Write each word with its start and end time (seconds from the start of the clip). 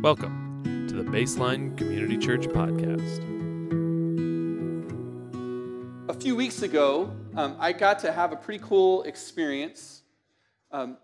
Welcome 0.00 0.62
to 0.88 0.94
the 0.94 1.02
Baseline 1.02 1.76
Community 1.76 2.16
Church 2.16 2.46
Podcast. 2.46 3.18
A 6.08 6.14
few 6.14 6.36
weeks 6.36 6.62
ago, 6.62 7.12
um, 7.34 7.56
I 7.58 7.72
got 7.72 7.98
to 8.00 8.12
have 8.12 8.30
a 8.30 8.36
pretty 8.36 8.62
cool 8.64 9.02
experience. 9.02 10.02
Um, 10.70 10.98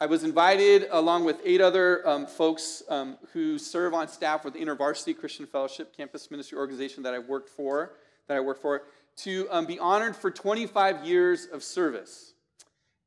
I 0.00 0.06
was 0.06 0.22
invited, 0.22 0.86
along 0.92 1.24
with 1.24 1.40
eight 1.44 1.60
other 1.60 2.08
um, 2.08 2.26
folks 2.26 2.84
um, 2.88 3.18
who 3.32 3.58
serve 3.58 3.94
on 3.94 4.06
staff 4.06 4.44
with 4.44 4.54
the 4.54 4.60
InterVarsity 4.60 5.18
Christian 5.18 5.44
Fellowship 5.44 5.96
campus 5.96 6.30
ministry 6.30 6.56
organization 6.56 7.02
that 7.02 7.14
I 7.14 7.18
worked 7.18 7.48
for, 7.48 7.94
that 8.28 8.36
I 8.36 8.40
work 8.40 8.62
for, 8.62 8.82
to 9.24 9.48
um, 9.50 9.66
be 9.66 9.80
honored 9.80 10.14
for 10.14 10.30
25 10.30 11.04
years 11.04 11.46
of 11.46 11.64
service. 11.64 12.34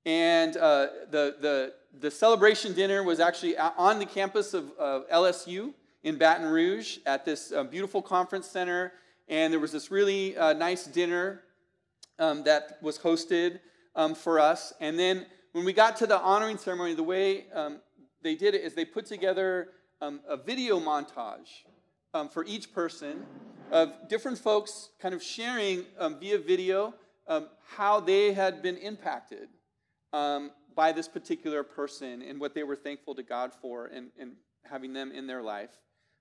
And 0.06 0.58
uh, 0.58 0.88
the, 1.12 1.36
the, 1.40 1.74
the 2.00 2.12
celebration 2.12 2.74
dinner 2.74 3.04
was 3.04 3.20
actually 3.20 3.58
on 3.58 4.00
the 4.00 4.06
campus 4.06 4.54
of, 4.54 4.72
of 4.78 5.10
LSU 5.10 5.74
in 6.04 6.18
Baton 6.18 6.46
Rouge 6.46 7.00
at 7.06 7.26
this 7.26 7.52
uh, 7.52 7.64
beautiful 7.64 8.02
conference 8.02 8.48
center. 8.48 8.94
And 9.28 9.52
there 9.52 9.60
was 9.60 9.72
this 9.72 9.92
really 9.92 10.38
uh, 10.38 10.54
nice 10.54 10.86
dinner 10.86 11.44
um, 12.20 12.44
that 12.44 12.78
was 12.82 12.98
hosted 12.98 13.60
um, 13.96 14.16
for 14.16 14.40
us. 14.40 14.74
And 14.80 14.98
then 14.98 15.26
when 15.54 15.66
we 15.66 15.74
got 15.74 15.98
to 15.98 16.08
the 16.08 16.20
honoring 16.20 16.58
ceremony, 16.58 16.94
the 16.94 17.04
way 17.04 17.46
um, 17.54 17.80
they 18.22 18.36
did 18.36 18.54
it 18.54 18.62
is 18.62 18.74
they 18.74 18.86
put 18.86 19.06
together 19.06 19.70
um, 20.02 20.22
a 20.28 20.38
video 20.38 20.80
montage 20.80 21.64
um, 22.14 22.30
for 22.30 22.46
each 22.46 22.74
person 22.74 23.26
of 23.72 23.92
different 24.08 24.38
folks 24.38 24.90
kind 25.00 25.14
of 25.14 25.22
sharing 25.22 25.84
um, 26.00 26.20
via 26.20 26.38
video 26.38 26.94
how 27.76 28.00
they 28.00 28.32
had 28.32 28.62
been 28.62 28.78
impacted 28.78 29.50
um, 30.14 30.52
by 30.76 30.92
this 30.92 31.08
particular 31.08 31.64
person 31.64 32.22
and 32.22 32.40
what 32.40 32.54
they 32.54 32.64
were 32.64 32.76
thankful 32.76 33.16
to 33.16 33.24
God 33.24 33.52
for 33.54 33.88
and, 33.88 34.10
and 34.20 34.34
having 34.64 34.94
them 34.94 35.12
in 35.12 35.28
their 35.28 35.42
life. 35.42 35.72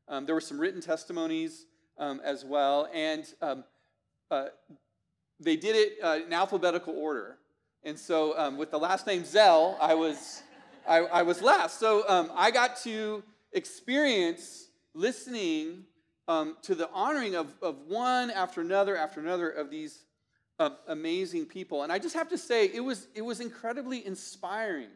Um, 0.08 0.24
there 0.24 0.34
were 0.34 0.40
some 0.40 0.58
written 0.58 0.80
testimonies 0.80 1.66
um, 1.98 2.20
as 2.24 2.44
well, 2.44 2.88
and 2.92 3.24
um, 3.42 3.64
uh, 4.30 4.46
they 5.40 5.56
did 5.56 5.76
it 5.76 5.98
uh, 6.02 6.18
in 6.24 6.32
alphabetical 6.32 6.94
order. 6.96 7.38
And 7.84 7.98
so, 7.98 8.36
um, 8.38 8.56
with 8.56 8.70
the 8.70 8.78
last 8.78 9.06
name 9.06 9.24
Zell, 9.24 9.76
I 9.80 9.94
was, 9.94 10.42
I, 10.88 10.98
I 10.98 11.22
was 11.22 11.42
last. 11.42 11.78
So 11.78 12.08
um, 12.08 12.30
I 12.34 12.50
got 12.50 12.76
to 12.82 13.22
experience 13.52 14.68
listening 14.94 15.84
to 16.62 16.74
the 16.74 16.90
honoring 16.92 17.36
of, 17.36 17.54
of 17.62 17.76
one 17.86 18.30
after 18.30 18.60
another 18.60 18.96
after 18.96 19.20
another 19.20 19.48
of 19.48 19.70
these 19.70 20.05
of 20.58 20.76
amazing 20.88 21.46
people. 21.46 21.82
And 21.82 21.92
I 21.92 21.98
just 21.98 22.14
have 22.14 22.28
to 22.30 22.38
say, 22.38 22.66
it 22.66 22.80
was, 22.80 23.08
it 23.14 23.22
was 23.22 23.40
incredibly 23.40 24.06
inspiring 24.06 24.88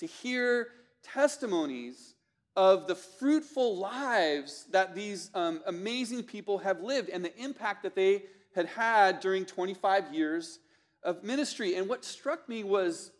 to 0.00 0.06
hear 0.06 0.68
testimonies 1.02 2.14
of 2.56 2.86
the 2.86 2.94
fruitful 2.94 3.78
lives 3.78 4.66
that 4.70 4.94
these 4.94 5.30
um, 5.34 5.60
amazing 5.66 6.22
people 6.22 6.58
have 6.58 6.80
lived 6.80 7.08
and 7.08 7.24
the 7.24 7.36
impact 7.38 7.82
that 7.82 7.94
they 7.94 8.24
had 8.54 8.66
had 8.66 9.20
during 9.20 9.44
25 9.44 10.12
years 10.12 10.58
of 11.02 11.22
ministry. 11.22 11.76
And 11.76 11.88
what 11.88 12.04
struck 12.04 12.48
me 12.48 12.62
was 12.64 13.12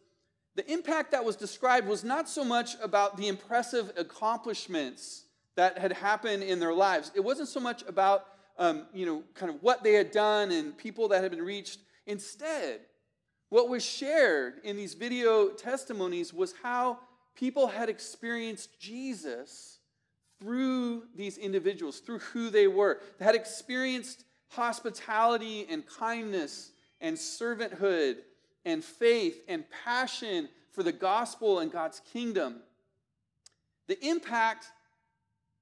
the 0.55 0.71
impact 0.71 1.13
that 1.13 1.25
was 1.25 1.37
described 1.37 1.87
was 1.89 2.05
not 2.05 2.29
so 2.29 2.45
much 2.45 2.77
about 2.83 3.17
the 3.17 3.29
impressive 3.29 3.93
accomplishments 3.97 5.25
that 5.57 5.79
had 5.79 5.93
happened 5.93 6.43
in 6.43 6.61
their 6.61 6.73
lives, 6.73 7.11
it 7.15 7.21
wasn't 7.21 7.49
so 7.49 7.61
much 7.61 7.83
about 7.87 8.27
um, 8.59 8.87
you 8.93 9.07
know, 9.07 9.23
kind 9.35 9.53
of 9.53 9.63
what 9.63 9.83
they 9.83 9.95
had 9.95 10.11
done 10.11 10.51
and 10.51 10.77
people 10.77 11.09
that 11.09 11.23
had 11.23 11.31
been 11.31 11.43
reached. 11.43 11.81
Instead, 12.07 12.81
what 13.49 13.69
was 13.69 13.85
shared 13.85 14.55
in 14.65 14.77
these 14.77 14.95
video 14.95 15.49
testimonies 15.49 16.33
was 16.33 16.55
how 16.63 16.99
people 17.35 17.67
had 17.67 17.89
experienced 17.89 18.79
Jesus 18.81 19.79
through 20.41 21.05
these 21.15 21.39
individuals, 21.39 22.01
through 22.01 22.19
who 22.19 22.51
they 22.51 22.67
were. 22.67 23.01
They 23.19 23.25
had 23.25 23.35
experienced 23.35 24.25
hospitality 24.49 25.67
and 25.69 25.87
kindness 25.87 26.73
and 27.01 27.17
servanthood 27.17 28.17
and 28.65 28.83
faith 28.83 29.43
and 29.49 29.65
passion 29.85 30.49
for 30.71 30.83
the 30.83 30.93
gospel 30.93 31.59
and 31.61 31.71
God's 31.71 32.01
kingdom. 32.13 32.57
The 33.87 34.05
impact 34.05 34.67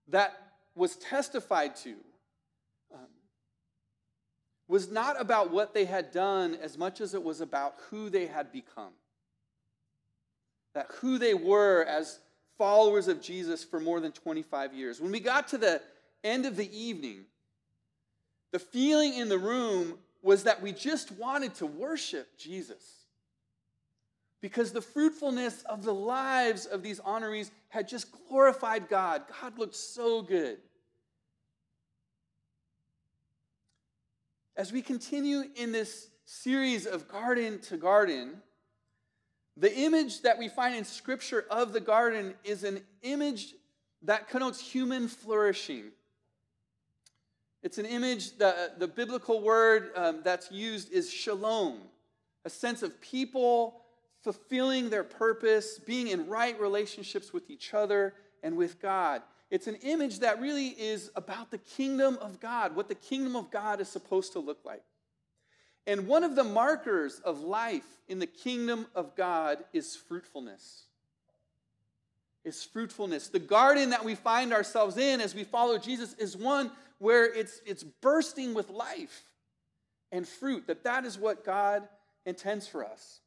that 0.09 0.33
was 0.75 0.97
testified 0.97 1.77
to 1.77 1.97
was 4.71 4.89
not 4.89 5.21
about 5.21 5.51
what 5.51 5.75
they 5.75 5.85
had 5.85 6.13
done 6.13 6.57
as 6.63 6.79
much 6.79 7.01
as 7.01 7.13
it 7.13 7.23
was 7.23 7.41
about 7.41 7.75
who 7.91 8.09
they 8.09 8.27
had 8.27 8.53
become. 8.53 8.93
That 10.75 10.87
who 11.01 11.19
they 11.19 11.35
were 11.35 11.85
as 11.85 12.21
followers 12.57 13.09
of 13.09 13.21
Jesus 13.21 13.65
for 13.65 13.81
more 13.81 13.99
than 13.99 14.13
25 14.13 14.73
years. 14.73 15.01
When 15.01 15.11
we 15.11 15.19
got 15.19 15.49
to 15.49 15.59
the 15.59 15.83
end 16.23 16.47
of 16.47 16.57
the 16.57 16.71
evening, 16.79 17.25
the 18.53 18.61
feeling 18.61 19.15
in 19.15 19.29
the 19.29 19.39
room 19.39 19.99
was 20.23 20.45
that 20.45 20.63
we 20.63 20.71
just 20.71 21.11
wanted 21.13 21.57
to 21.57 21.67
worship 21.67 22.39
Jesus. 22.39 23.07
Because 24.41 24.71
the 24.71 24.81
fruitfulness 24.81 25.63
of 25.63 25.83
the 25.83 25.95
lives 25.95 26.67
of 26.67 26.85
these 26.85 27.01
honorees 27.01 27.51
had 27.71 27.89
just 27.89 28.07
glorified 28.29 28.89
God. 28.89 29.23
God 29.41 29.59
looked 29.59 29.75
so 29.75 30.23
good. 30.23 30.59
As 34.60 34.72
we 34.72 34.82
continue 34.82 35.44
in 35.56 35.72
this 35.72 36.10
series 36.26 36.84
of 36.84 37.09
garden 37.09 37.59
to 37.60 37.78
garden, 37.78 38.34
the 39.56 39.75
image 39.75 40.21
that 40.21 40.38
we 40.38 40.50
find 40.50 40.76
in 40.76 40.84
Scripture 40.84 41.47
of 41.50 41.72
the 41.72 41.81
garden 41.81 42.34
is 42.44 42.62
an 42.62 42.82
image 43.00 43.54
that 44.03 44.28
connotes 44.28 44.60
human 44.60 45.09
flourishing. 45.09 45.84
It's 47.62 47.78
an 47.78 47.87
image, 47.87 48.37
the, 48.37 48.72
the 48.76 48.87
biblical 48.87 49.41
word 49.41 49.93
um, 49.97 50.21
that's 50.25 50.53
used 50.53 50.92
is 50.92 51.10
shalom, 51.10 51.78
a 52.44 52.50
sense 52.50 52.82
of 52.82 53.00
people 53.00 53.81
fulfilling 54.22 54.91
their 54.91 55.04
purpose, 55.04 55.78
being 55.78 56.09
in 56.09 56.28
right 56.28 56.60
relationships 56.60 57.32
with 57.32 57.48
each 57.48 57.72
other 57.72 58.12
and 58.42 58.59
with 58.59 58.78
God. 58.78 59.22
It's 59.50 59.66
an 59.66 59.77
image 59.77 60.21
that 60.21 60.41
really 60.41 60.69
is 60.69 61.11
about 61.16 61.50
the 61.50 61.59
kingdom 61.59 62.19
of 62.21 62.41
God, 62.41 62.77
what 62.77 62.88
the 62.88 62.94
kingdom 62.94 63.34
of 63.34 63.50
God 63.50 63.81
is 63.81 63.88
supposed 63.88 64.33
to 64.34 64.38
look 64.38 64.61
like. 64.65 64.83
And 65.87 66.06
one 66.06 66.22
of 66.22 66.37
the 66.37 66.44
markers 66.44 67.21
of 67.25 67.41
life 67.41 67.87
in 68.09 68.21
the 68.21 68.27
kingdom 68.27 68.87
of 68.94 69.16
God 69.16 69.59
is 69.72 69.97
fruitfulness. 69.97 70.84
Is 72.44 72.62
fruitfulness. 72.62 73.28
The 73.28 73.39
garden 73.41 73.91
that 73.91 74.05
we 74.05 74.15
find 74.15 74.53
ourselves 74.53 74.97
in 74.97 75.21
as 75.21 75.34
we 75.34 75.44
follow 75.44 75.78
Jesus 75.78 76.15
is 76.15 76.37
one 76.37 76.71
where 76.99 77.25
it's, 77.25 77.60
it's 77.66 77.83
bursting 77.83 78.55
with 78.55 78.71
life 78.71 79.25
and 80.12 80.28
fruit, 80.28 80.66
that 80.66 80.84
that 80.84 81.05
is 81.05 81.19
what 81.19 81.44
God 81.44 81.89
intends 82.25 82.66
for 82.69 82.84
us. 82.84 83.21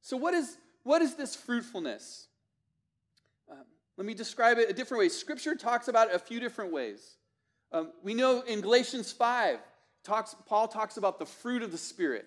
So, 0.00 0.16
what 0.16 0.34
is, 0.34 0.56
what 0.84 1.02
is 1.02 1.14
this 1.14 1.36
fruitfulness? 1.36 2.28
Let 3.96 4.06
me 4.06 4.14
describe 4.14 4.58
it 4.58 4.70
a 4.70 4.72
different 4.72 5.00
way. 5.00 5.08
Scripture 5.08 5.54
talks 5.54 5.88
about 5.88 6.08
it 6.08 6.14
a 6.14 6.18
few 6.18 6.40
different 6.40 6.72
ways. 6.72 7.16
Um, 7.72 7.92
we 8.02 8.14
know 8.14 8.40
in 8.42 8.60
Galatians 8.60 9.12
5, 9.12 9.58
talks, 10.02 10.34
Paul 10.46 10.68
talks 10.68 10.96
about 10.96 11.18
the 11.18 11.26
fruit 11.26 11.62
of 11.62 11.72
the 11.72 11.78
Spirit, 11.78 12.26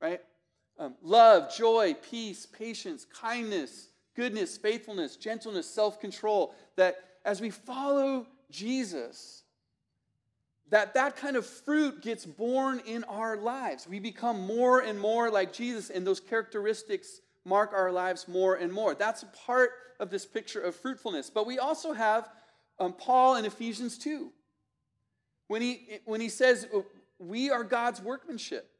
right? 0.00 0.20
Um, 0.78 0.94
love, 1.02 1.54
joy, 1.54 1.94
peace, 1.94 2.46
patience, 2.46 3.04
kindness, 3.04 3.88
goodness, 4.14 4.56
faithfulness, 4.56 5.16
gentleness, 5.16 5.68
self 5.68 6.00
control. 6.00 6.54
That 6.76 6.96
as 7.24 7.40
we 7.40 7.50
follow 7.50 8.26
Jesus, 8.50 9.42
that 10.70 10.94
that 10.94 11.16
kind 11.16 11.36
of 11.36 11.46
fruit 11.46 12.02
gets 12.02 12.24
born 12.24 12.80
in 12.86 13.04
our 13.04 13.36
lives. 13.36 13.88
We 13.88 13.98
become 13.98 14.40
more 14.46 14.80
and 14.80 15.00
more 15.00 15.30
like 15.30 15.52
Jesus, 15.52 15.90
and 15.90 16.06
those 16.06 16.20
characteristics 16.20 17.20
mark 17.48 17.72
our 17.72 17.90
lives 17.90 18.28
more 18.28 18.54
and 18.54 18.72
more. 18.72 18.94
That's 18.94 19.22
a 19.22 19.26
part 19.46 19.70
of 19.98 20.10
this 20.10 20.26
picture 20.26 20.60
of 20.60 20.76
fruitfulness. 20.76 21.30
But 21.30 21.46
we 21.46 21.58
also 21.58 21.92
have 21.92 22.28
um, 22.78 22.92
Paul 22.92 23.36
in 23.36 23.44
Ephesians 23.44 23.98
2. 23.98 24.30
When 25.48 25.62
he, 25.62 26.00
when 26.04 26.20
he 26.20 26.28
says, 26.28 26.68
We 27.18 27.50
are 27.50 27.64
God's 27.64 28.02
workmanship, 28.02 28.70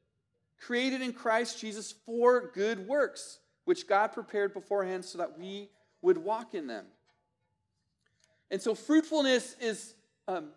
created 0.60 1.00
in 1.00 1.12
Christ 1.12 1.60
Jesus 1.60 1.94
for 2.04 2.50
good 2.54 2.86
works, 2.86 3.38
which 3.64 3.88
God 3.88 4.08
prepared 4.08 4.52
beforehand 4.52 5.04
so 5.04 5.18
that 5.18 5.38
we 5.38 5.70
would 6.02 6.18
walk 6.18 6.54
in 6.54 6.66
them. 6.66 6.84
And 8.50 8.60
so 8.60 8.74
fruitfulness 8.74 9.56
is, 9.60 9.94
um, 10.26 10.50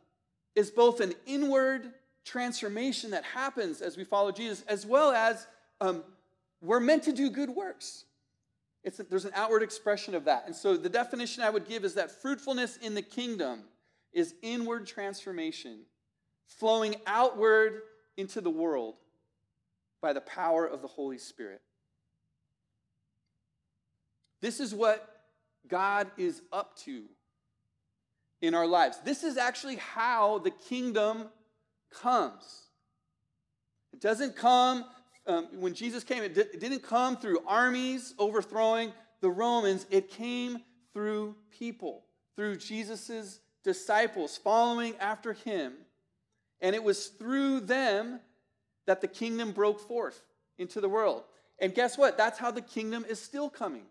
is 0.55 0.69
both 0.71 0.99
an 0.99 1.13
inward 1.25 1.91
transformation 2.23 3.11
that 3.11 3.23
happens 3.23 3.81
as 3.81 3.97
we 3.97 4.03
follow 4.03 4.31
Jesus, 4.31 4.63
as 4.67 4.85
well 4.85 5.11
as 5.11 5.47
um, 5.79 6.03
we're 6.61 6.79
meant 6.79 7.03
to 7.03 7.11
do 7.11 7.29
good 7.29 7.49
works. 7.49 8.05
It's 8.83 8.99
a, 8.99 9.03
there's 9.03 9.25
an 9.25 9.31
outward 9.35 9.63
expression 9.63 10.15
of 10.15 10.25
that. 10.25 10.43
And 10.45 10.55
so 10.55 10.77
the 10.77 10.89
definition 10.89 11.43
I 11.43 11.49
would 11.49 11.67
give 11.67 11.83
is 11.83 11.95
that 11.95 12.11
fruitfulness 12.11 12.77
in 12.77 12.93
the 12.93 13.01
kingdom 13.01 13.63
is 14.13 14.35
inward 14.41 14.87
transformation, 14.87 15.81
flowing 16.47 16.95
outward 17.05 17.81
into 18.17 18.41
the 18.41 18.49
world 18.49 18.95
by 20.01 20.13
the 20.13 20.21
power 20.21 20.65
of 20.65 20.81
the 20.81 20.87
Holy 20.87 21.17
Spirit. 21.17 21.61
This 24.41 24.59
is 24.59 24.73
what 24.73 25.07
God 25.67 26.09
is 26.17 26.41
up 26.51 26.75
to 26.79 27.03
in 28.41 28.55
our 28.55 28.65
lives. 28.65 28.99
This 29.05 29.23
is 29.23 29.37
actually 29.37 29.75
how 29.75 30.39
the 30.39 30.49
kingdom 30.49 31.29
comes. 31.91 32.63
It 33.93 34.01
doesn't 34.01 34.35
come, 34.35 34.85
um, 35.27 35.47
when 35.59 35.73
Jesus 35.73 36.03
came, 36.03 36.23
it, 36.23 36.33
di- 36.33 36.41
it 36.41 36.59
didn't 36.59 36.83
come 36.83 37.17
through 37.17 37.39
armies 37.47 38.13
overthrowing 38.17 38.91
the 39.21 39.29
Romans, 39.29 39.85
it 39.91 40.09
came 40.09 40.59
through 40.93 41.35
people, 41.51 42.03
through 42.35 42.57
Jesus' 42.57 43.39
disciples 43.63 44.37
following 44.37 44.95
after 44.99 45.33
him. 45.33 45.73
And 46.59 46.75
it 46.75 46.83
was 46.83 47.07
through 47.07 47.61
them 47.61 48.19
that 48.87 49.01
the 49.01 49.07
kingdom 49.07 49.51
broke 49.51 49.79
forth 49.79 50.21
into 50.57 50.81
the 50.81 50.89
world. 50.89 51.23
And 51.59 51.73
guess 51.73 51.97
what? 51.97 52.17
That's 52.17 52.39
how 52.39 52.51
the 52.51 52.61
kingdom 52.61 53.05
is 53.07 53.21
still 53.21 53.49
coming. 53.49 53.83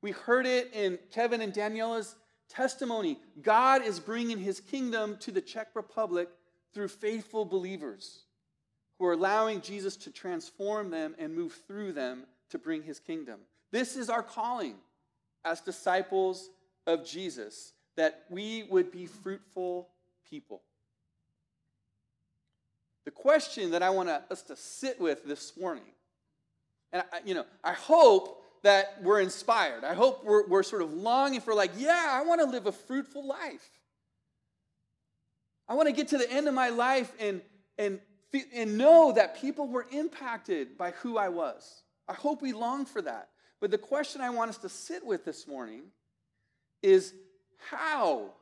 We 0.00 0.12
heard 0.12 0.46
it 0.46 0.72
in 0.72 0.98
Kevin 1.12 1.40
and 1.40 1.52
Daniela's 1.52 2.14
testimony. 2.48 3.18
God 3.40 3.82
is 3.84 3.98
bringing 3.98 4.38
his 4.38 4.60
kingdom 4.60 5.16
to 5.20 5.32
the 5.32 5.40
Czech 5.40 5.68
Republic 5.74 6.28
through 6.72 6.88
faithful 6.88 7.44
believers 7.44 8.24
who 9.02 9.08
are 9.08 9.14
allowing 9.14 9.60
Jesus 9.60 9.96
to 9.96 10.12
transform 10.12 10.88
them 10.88 11.16
and 11.18 11.34
move 11.34 11.60
through 11.66 11.92
them 11.92 12.22
to 12.50 12.56
bring 12.56 12.84
his 12.84 13.00
kingdom. 13.00 13.40
This 13.72 13.96
is 13.96 14.08
our 14.08 14.22
calling 14.22 14.76
as 15.44 15.60
disciples 15.60 16.50
of 16.86 17.04
Jesus, 17.04 17.72
that 17.96 18.22
we 18.30 18.62
would 18.70 18.92
be 18.92 19.06
fruitful 19.06 19.88
people. 20.30 20.62
The 23.04 23.10
question 23.10 23.72
that 23.72 23.82
I 23.82 23.90
want 23.90 24.08
us 24.08 24.42
to 24.42 24.54
sit 24.54 25.00
with 25.00 25.24
this 25.24 25.56
morning, 25.58 25.82
and 26.92 27.02
I, 27.12 27.22
you 27.24 27.34
know, 27.34 27.44
I 27.64 27.72
hope 27.72 28.40
that 28.62 28.98
we're 29.02 29.20
inspired. 29.20 29.82
I 29.82 29.94
hope 29.94 30.24
we're, 30.24 30.46
we're 30.46 30.62
sort 30.62 30.82
of 30.82 30.92
longing 30.92 31.40
for, 31.40 31.56
like, 31.56 31.72
yeah, 31.76 32.06
I 32.08 32.22
want 32.22 32.40
to 32.40 32.46
live 32.46 32.66
a 32.66 32.72
fruitful 32.72 33.26
life. 33.26 33.68
I 35.68 35.74
want 35.74 35.88
to 35.88 35.92
get 35.92 36.06
to 36.08 36.18
the 36.18 36.30
end 36.30 36.46
of 36.46 36.54
my 36.54 36.68
life 36.68 37.12
and, 37.18 37.42
and, 37.76 37.98
and 38.54 38.78
know 38.78 39.12
that 39.12 39.40
people 39.40 39.68
were 39.68 39.86
impacted 39.90 40.78
by 40.78 40.92
who 40.92 41.18
I 41.18 41.28
was. 41.28 41.82
I 42.08 42.14
hope 42.14 42.42
we 42.42 42.52
long 42.52 42.86
for 42.86 43.02
that. 43.02 43.28
But 43.60 43.70
the 43.70 43.78
question 43.78 44.20
I 44.20 44.30
want 44.30 44.50
us 44.50 44.58
to 44.58 44.68
sit 44.68 45.04
with 45.04 45.24
this 45.24 45.46
morning 45.46 45.82
is 46.82 47.14
how 47.70 48.32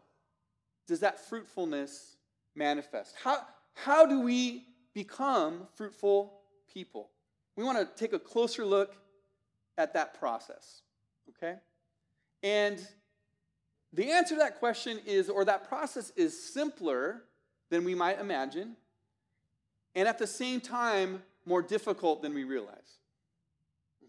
does 0.87 1.01
that 1.01 1.21
fruitfulness 1.21 2.17
manifest? 2.55 3.15
How, 3.23 3.47
how 3.75 4.07
do 4.07 4.21
we 4.21 4.65
become 4.95 5.69
fruitful 5.75 6.41
people? 6.73 7.11
We 7.57 7.65
want 7.65 7.79
to 7.79 8.03
take 8.03 8.13
a 8.13 8.19
closer 8.19 8.65
look 8.65 8.97
at 9.77 9.95
that 9.95 10.19
process. 10.19 10.83
Okay? 11.31 11.57
And 12.43 12.81
the 13.93 14.13
answer 14.13 14.35
to 14.35 14.39
that 14.41 14.59
question 14.59 15.01
is, 15.05 15.29
or 15.29 15.45
that 15.45 15.69
process 15.69 16.13
is 16.17 16.53
simpler 16.53 17.25
than 17.71 17.85
we 17.85 17.95
might 17.95 18.21
imagine, 18.21 18.77
and 19.95 20.09
at 20.09 20.19
the 20.19 20.27
same 20.27 20.61
time, 20.61 21.23
more 21.45 21.63
difficult 21.63 22.23
than 22.23 22.35
we 22.35 22.45
realize. 22.45 22.99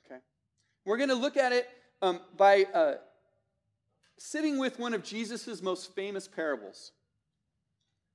Okay? 0.05 0.19
We're 0.85 0.97
going 0.97 1.09
to 1.09 1.15
look 1.15 1.37
at 1.37 1.51
it 1.51 1.69
um, 2.01 2.19
by 2.37 2.65
uh, 2.73 2.95
sitting 4.17 4.57
with 4.59 4.79
one 4.79 4.93
of 4.93 5.03
Jesus' 5.03 5.61
most 5.61 5.95
famous 5.95 6.27
parables 6.27 6.91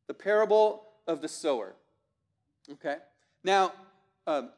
the 0.07 0.15
parable 0.15 0.85
of 1.09 1.21
the 1.21 1.29
sower. 1.29 1.75
Okay? 2.71 2.97
Now, 3.43 3.73
um, 4.27 4.51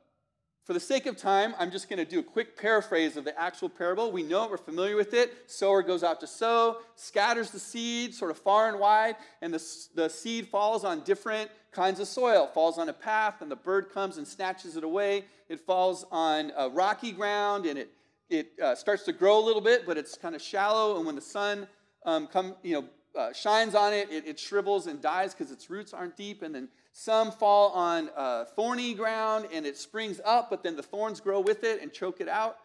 for 0.69 0.75
the 0.75 0.81
sake 0.81 1.07
of 1.07 1.17
time, 1.17 1.55
I'm 1.59 1.71
just 1.71 1.89
going 1.89 1.99
to 1.99 2.05
do 2.05 2.19
a 2.19 2.23
quick 2.23 2.55
paraphrase 2.55 3.17
of 3.17 3.25
the 3.25 3.37
actual 3.41 3.71
parable. 3.71 4.13
We 4.13 4.23
know 4.23 4.45
it, 4.45 4.51
we're 4.51 4.59
familiar 4.59 4.97
with 4.97 5.15
it. 5.15 5.33
Sower 5.47 5.83
goes 5.83 6.05
out 6.05 6.21
to 6.21 6.27
sow, 6.27 6.81
scatters 6.95 7.51
the 7.51 7.59
seed 7.59 8.15
sort 8.15 8.31
of 8.31 8.37
far 8.37 8.69
and 8.69 8.79
wide, 8.79 9.17
and 9.41 9.55
the, 9.55 9.65
the 9.95 10.11
seed 10.11 10.47
falls 10.49 10.85
on 10.85 11.01
different 11.05 11.51
kinds 11.73 12.01
of 12.01 12.07
soil. 12.07 12.45
It 12.45 12.53
falls 12.53 12.77
on 12.77 12.91
a 12.91 12.93
path, 12.93 13.41
and 13.41 13.51
the 13.51 13.57
bird 13.57 13.89
comes 13.95 14.19
and 14.19 14.29
snatches 14.29 14.77
it 14.77 14.85
away. 14.85 15.25
It 15.49 15.61
falls 15.61 16.05
on 16.13 16.53
rocky 16.75 17.13
ground, 17.13 17.65
and 17.65 17.79
it, 17.79 17.91
it 18.29 18.51
uh, 18.63 18.75
starts 18.75 19.05
to 19.05 19.15
grow 19.15 19.43
a 19.43 19.45
little 19.47 19.63
bit, 19.63 19.87
but 19.87 19.97
it's 19.97 20.19
kind 20.19 20.35
of 20.35 20.43
shallow. 20.43 20.99
And 20.99 21.07
when 21.07 21.15
the 21.15 21.23
sun 21.23 21.67
um, 22.05 22.27
come, 22.27 22.57
you 22.63 22.75
know, 22.75 22.85
uh, 23.19 23.33
shines 23.33 23.75
on 23.75 23.95
it, 23.95 24.13
it, 24.13 24.27
it 24.27 24.39
shrivels 24.39 24.87
and 24.87 25.01
dies 25.01 25.33
because 25.33 25.51
its 25.51 25.71
roots 25.71 25.95
aren't 25.95 26.15
deep. 26.15 26.43
And 26.43 26.55
then 26.55 26.69
some 26.99 27.31
fall 27.31 27.71
on 27.71 28.11
uh, 28.17 28.45
thorny 28.57 28.93
ground 28.93 29.47
and 29.53 29.65
it 29.65 29.77
springs 29.77 30.21
up, 30.25 30.51
but 30.51 30.65
then 30.65 30.75
the 30.75 30.83
thorns 30.83 31.21
grow 31.21 31.39
with 31.39 31.63
it 31.63 31.81
and 31.81 31.93
choke 31.93 32.21
it 32.21 32.27
out. 32.29 32.57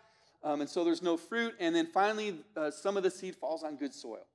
Um, 0.44 0.62
and 0.62 0.68
so 0.68 0.84
there's 0.84 1.04
no 1.04 1.18
fruit. 1.18 1.54
And 1.60 1.76
then 1.76 1.86
finally, 1.86 2.40
uh, 2.58 2.72
some 2.72 2.98
of 2.98 3.04
the 3.04 3.12
seed 3.12 3.36
falls 3.36 3.62
on 3.62 3.76
good 3.76 3.94
soil. 3.94 4.26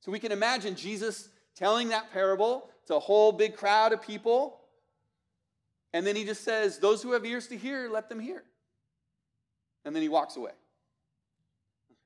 So 0.00 0.10
we 0.10 0.18
can 0.18 0.32
imagine 0.32 0.74
Jesus 0.74 1.28
telling 1.54 1.88
that 1.88 2.14
parable 2.14 2.70
to 2.86 2.96
a 2.96 2.98
whole 2.98 3.30
big 3.30 3.56
crowd 3.56 3.92
of 3.92 4.00
people. 4.00 4.58
And 5.92 6.06
then 6.06 6.16
he 6.16 6.24
just 6.24 6.42
says, 6.42 6.78
Those 6.78 7.02
who 7.02 7.12
have 7.12 7.26
ears 7.26 7.48
to 7.48 7.58
hear, 7.58 7.90
let 7.90 8.08
them 8.08 8.20
hear. 8.20 8.42
And 9.84 9.94
then 9.94 10.02
he 10.02 10.08
walks 10.08 10.36
away. 10.36 10.52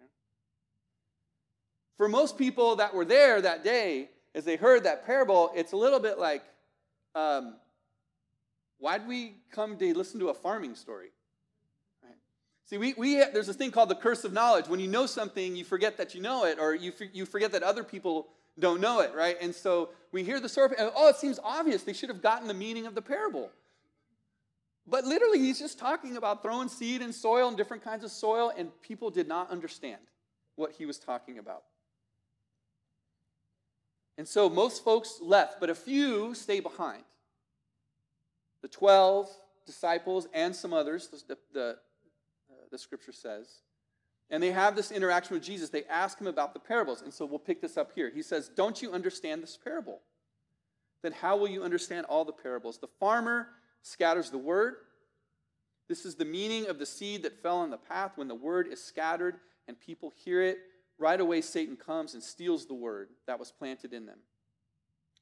Okay. 0.01 0.11
For 1.97 2.09
most 2.09 2.37
people 2.37 2.75
that 2.77 2.93
were 2.93 3.05
there 3.05 3.41
that 3.41 3.63
day, 3.63 4.11
as 4.35 4.45
they 4.45 4.57
heard 4.57 4.83
that 4.83 5.07
parable, 5.07 5.53
it's 5.55 5.71
a 5.71 5.77
little 5.77 6.01
bit 6.01 6.19
like, 6.19 6.43
um, 7.17 7.57
why'd 8.79 9.09
we 9.09 9.37
come 9.51 9.77
to 9.79 9.97
listen 9.97 10.21
to 10.21 10.29
a 10.29 10.35
farming 10.35 10.75
story? 10.75 11.09
Right? 12.05 12.15
See, 12.67 12.79
we, 12.79 12.95
we 12.95 13.15
have, 13.15 13.33
there's 13.33 13.47
this 13.47 13.57
thing 13.57 13.71
called 13.71 13.89
the 13.89 13.97
curse 13.97 14.25
of 14.25 14.33
knowledge. 14.33 14.69
When 14.69 14.79
you 14.79 14.87
know 14.87 15.07
something, 15.07 15.57
you 15.57 15.65
forget 15.65 15.97
that 15.97 16.15
you 16.15 16.21
know 16.21 16.45
it, 16.45 16.59
or 16.61 16.75
you, 16.75 16.93
you 17.13 17.27
forget 17.27 17.53
that 17.53 17.63
other 17.63 17.83
people 17.83 18.29
don't 18.59 18.81
know 18.81 19.01
it, 19.01 19.15
right? 19.15 19.37
And 19.41 19.55
so 19.55 19.91
we 20.13 20.23
hear 20.23 20.41
the 20.41 20.49
story, 20.49 20.75
and 20.79 20.91
oh, 20.95 21.09
it 21.09 21.17
seems 21.17 21.41
obvious. 21.43 21.83
They 21.83 21.93
should 21.93 22.11
have 22.11 22.23
gotten 22.23 22.49
the 22.49 22.55
meaning 22.55 22.87
of 22.87 22.95
the 22.95 23.03
parable. 23.03 23.51
But 24.87 25.05
literally, 25.05 25.39
he's 25.39 25.59
just 25.59 25.79
talking 25.79 26.17
about 26.17 26.43
throwing 26.43 26.69
seed 26.69 27.03
in 27.03 27.13
soil 27.13 27.49
and 27.49 27.57
different 27.57 27.83
kinds 27.83 28.05
of 28.05 28.11
soil, 28.11 28.53
and 28.57 28.71
people 28.83 29.11
did 29.11 29.27
not 29.27 29.51
understand 29.51 30.01
what 30.55 30.73
he 30.73 30.87
was 30.87 30.99
talking 30.99 31.39
about. 31.39 31.65
And 34.19 34.27
so 34.27 34.49
most 34.49 34.83
folks 34.83 35.19
left, 35.21 35.61
but 35.61 35.71
a 35.71 35.75
few 35.75 36.35
stay 36.35 36.61
behind. 36.61 37.03
The 38.63 38.69
12 38.69 39.29
disciples 39.67 40.27
and 40.33 40.55
some 40.55 40.73
others, 40.73 41.09
the, 41.09 41.37
the, 41.53 41.69
uh, 42.51 42.55
the 42.71 42.79
scripture 42.79 43.13
says. 43.13 43.61
And 44.31 44.43
they 44.43 44.53
have 44.53 44.75
this 44.75 44.91
interaction 44.91 45.35
with 45.35 45.43
Jesus. 45.43 45.69
They 45.69 45.85
ask 45.85 46.19
him 46.19 46.27
about 46.27 46.55
the 46.55 46.61
parables. 46.61 47.03
And 47.03 47.13
so 47.13 47.27
we'll 47.27 47.39
pick 47.39 47.61
this 47.61 47.77
up 47.77 47.93
here. 47.95 48.11
He 48.13 48.23
says, 48.23 48.49
Don't 48.49 48.81
you 48.83 48.93
understand 48.93 49.43
this 49.43 49.57
parable? 49.57 50.01
Then 51.03 51.13
how 51.13 51.37
will 51.37 51.49
you 51.49 51.63
understand 51.63 52.07
all 52.07 52.25
the 52.25 52.33
parables? 52.33 52.79
The 52.79 52.89
farmer 52.99 53.49
scatters 53.83 54.31
the 54.31 54.39
word. 54.39 54.77
This 55.89 56.05
is 56.05 56.17
the 56.17 56.25
meaning 56.25 56.67
of 56.67 56.79
the 56.81 56.87
seed 56.87 57.23
that 57.23 57.41
fell 57.43 57.59
on 57.59 57.71
the 57.71 57.77
path 57.77 58.13
when 58.17 58.27
the 58.27 58.35
word 58.35 58.67
is 58.67 58.83
scattered 58.83 59.37
and 59.69 59.79
people 59.79 60.13
hear 60.25 60.43
it 60.43 60.59
right 60.99 61.21
away 61.21 61.41
Satan 61.41 61.77
comes 61.77 62.15
and 62.15 62.23
steals 62.23 62.67
the 62.67 62.75
word 62.75 63.09
that 63.27 63.39
was 63.39 63.53
planted 63.53 63.93
in 63.93 64.07
them. 64.07 64.19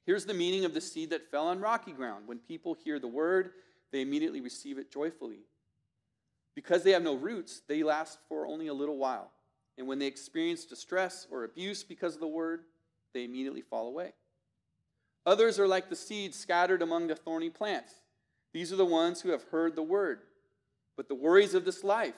Here's 0.07 0.27
the 0.27 0.35
meaning 0.35 0.65
of 0.65 0.75
the 0.75 0.81
seed 0.81 1.11
that 1.11 1.31
fell 1.31 1.49
on 1.49 1.61
rocky 1.61 1.93
ground. 1.93 2.27
When 2.27 2.39
people 2.39 2.75
hear 2.75 2.99
the 2.99 3.09
word, 3.09 3.51
they 3.91 4.03
immediately 4.03 4.41
receive 4.41 4.79
it 4.79 4.93
joyfully. 4.93 5.41
Because 6.55 6.83
they 6.83 6.93
have 6.93 7.03
no 7.03 7.15
roots, 7.15 7.63
they 7.67 7.83
last 7.83 8.19
for 8.29 8.47
only 8.47 8.69
a 8.69 8.75
little 8.75 8.99
while. 8.99 9.31
And 9.77 9.89
when 9.89 9.99
they 9.99 10.07
experience 10.07 10.65
distress 10.65 11.27
or 11.31 11.45
abuse 11.45 11.83
because 11.83 12.15
of 12.15 12.21
the 12.21 12.27
word, 12.29 12.61
they 13.13 13.25
immediately 13.25 13.63
fall 13.63 13.89
away. 13.89 14.13
Others 15.27 15.59
are 15.59 15.67
like 15.67 15.89
the 15.89 15.97
seed 15.97 16.35
scattered 16.35 16.83
among 16.83 17.07
the 17.07 17.17
thorny 17.17 17.51
plants. 17.51 17.93
These 18.53 18.73
are 18.73 18.77
the 18.77 18.85
ones 18.85 19.21
who 19.21 19.31
have 19.31 19.45
heard 19.45 19.75
the 19.75 19.83
word. 19.83 20.21
But 20.97 21.09
the 21.09 21.15
worries 21.15 21.55
of 21.55 21.65
this 21.65 21.83
life, 21.83 22.15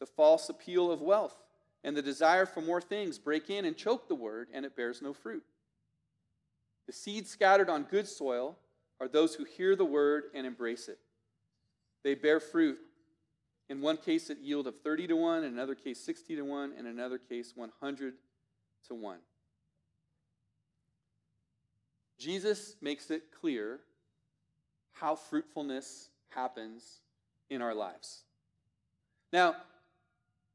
the 0.00 0.06
false 0.06 0.48
appeal 0.48 0.90
of 0.90 1.00
wealth, 1.00 1.36
and 1.84 1.96
the 1.96 2.02
desire 2.02 2.46
for 2.46 2.60
more 2.60 2.80
things 2.80 3.18
break 3.18 3.50
in 3.50 3.64
and 3.64 3.76
choke 3.76 4.08
the 4.08 4.14
word, 4.14 4.48
and 4.52 4.64
it 4.64 4.76
bears 4.76 5.02
no 5.02 5.12
fruit. 5.12 5.42
The 6.86 6.92
seeds 6.92 7.30
scattered 7.30 7.70
on 7.70 7.84
good 7.84 8.08
soil 8.08 8.56
are 9.00 9.08
those 9.08 9.34
who 9.34 9.44
hear 9.44 9.74
the 9.74 9.84
word 9.84 10.24
and 10.34 10.46
embrace 10.46 10.88
it. 10.88 10.98
They 12.04 12.14
bear 12.14 12.40
fruit. 12.40 12.78
In 13.68 13.80
one 13.80 13.96
case, 13.96 14.28
it 14.30 14.38
yield 14.38 14.66
of 14.66 14.80
30 14.82 15.08
to 15.08 15.16
1, 15.16 15.44
in 15.44 15.52
another 15.52 15.74
case, 15.74 16.00
60 16.00 16.36
to 16.36 16.42
1, 16.42 16.72
in 16.78 16.86
another 16.86 17.18
case, 17.18 17.52
100 17.54 18.14
to 18.88 18.94
1. 18.94 19.18
Jesus 22.18 22.76
makes 22.80 23.10
it 23.10 23.24
clear 23.40 23.80
how 24.92 25.16
fruitfulness 25.16 26.10
happens 26.28 27.00
in 27.50 27.62
our 27.62 27.74
lives. 27.74 28.22
Now, 29.32 29.56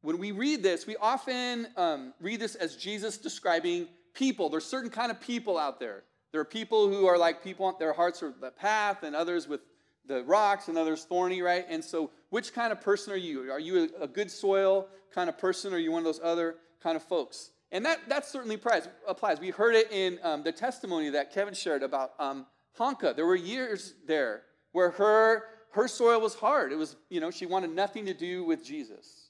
when 0.07 0.19
we 0.19 0.31
read 0.31 0.63
this, 0.63 0.87
we 0.87 0.95
often 0.95 1.67
um, 1.75 2.13
read 2.21 2.39
this 2.39 2.55
as 2.55 2.77
Jesus 2.77 3.17
describing 3.17 3.89
people. 4.13 4.47
There's 4.47 4.63
certain 4.63 4.89
kind 4.89 5.11
of 5.11 5.19
people 5.19 5.57
out 5.57 5.81
there. 5.81 6.05
There 6.31 6.39
are 6.39 6.45
people 6.45 6.87
who 6.87 7.07
are 7.07 7.17
like 7.17 7.43
people, 7.43 7.75
their 7.77 7.91
hearts 7.91 8.23
are 8.23 8.33
the 8.39 8.51
path, 8.51 9.03
and 9.03 9.13
others 9.13 9.49
with 9.49 9.59
the 10.07 10.23
rocks, 10.23 10.69
and 10.69 10.77
others 10.77 11.03
thorny, 11.03 11.41
right? 11.41 11.65
And 11.67 11.83
so, 11.83 12.09
which 12.29 12.53
kind 12.53 12.71
of 12.71 12.79
person 12.79 13.11
are 13.11 13.17
you? 13.17 13.51
Are 13.51 13.59
you 13.59 13.89
a, 13.99 14.07
good 14.07 14.31
soil 14.31 14.87
kind 15.13 15.27
of 15.27 15.37
person, 15.37 15.73
or 15.73 15.75
are 15.75 15.79
you 15.79 15.91
one 15.91 15.99
of 15.99 16.05
those 16.05 16.21
other 16.23 16.55
kind 16.81 16.95
of 16.95 17.03
folks? 17.03 17.51
And 17.73 17.85
that, 17.85 18.07
that 18.07 18.25
certainly 18.25 18.55
applies. 18.55 18.87
applies. 19.09 19.41
We 19.41 19.49
heard 19.49 19.75
it 19.75 19.91
in 19.91 20.19
um, 20.23 20.41
the 20.41 20.53
testimony 20.53 21.09
that 21.09 21.33
Kevin 21.33 21.53
shared 21.53 21.83
about 21.83 22.13
um, 22.17 22.45
Hanka. 22.79 23.13
There 23.13 23.25
were 23.25 23.35
years 23.35 23.93
there 24.07 24.43
where 24.71 24.91
her, 24.91 25.43
her 25.71 25.89
soil 25.89 26.21
was 26.21 26.33
hard. 26.33 26.71
It 26.71 26.77
was, 26.77 26.95
you 27.09 27.19
know, 27.19 27.29
she 27.29 27.45
wanted 27.45 27.71
nothing 27.71 28.05
to 28.05 28.13
do 28.13 28.45
with 28.45 28.63
Jesus. 28.63 29.26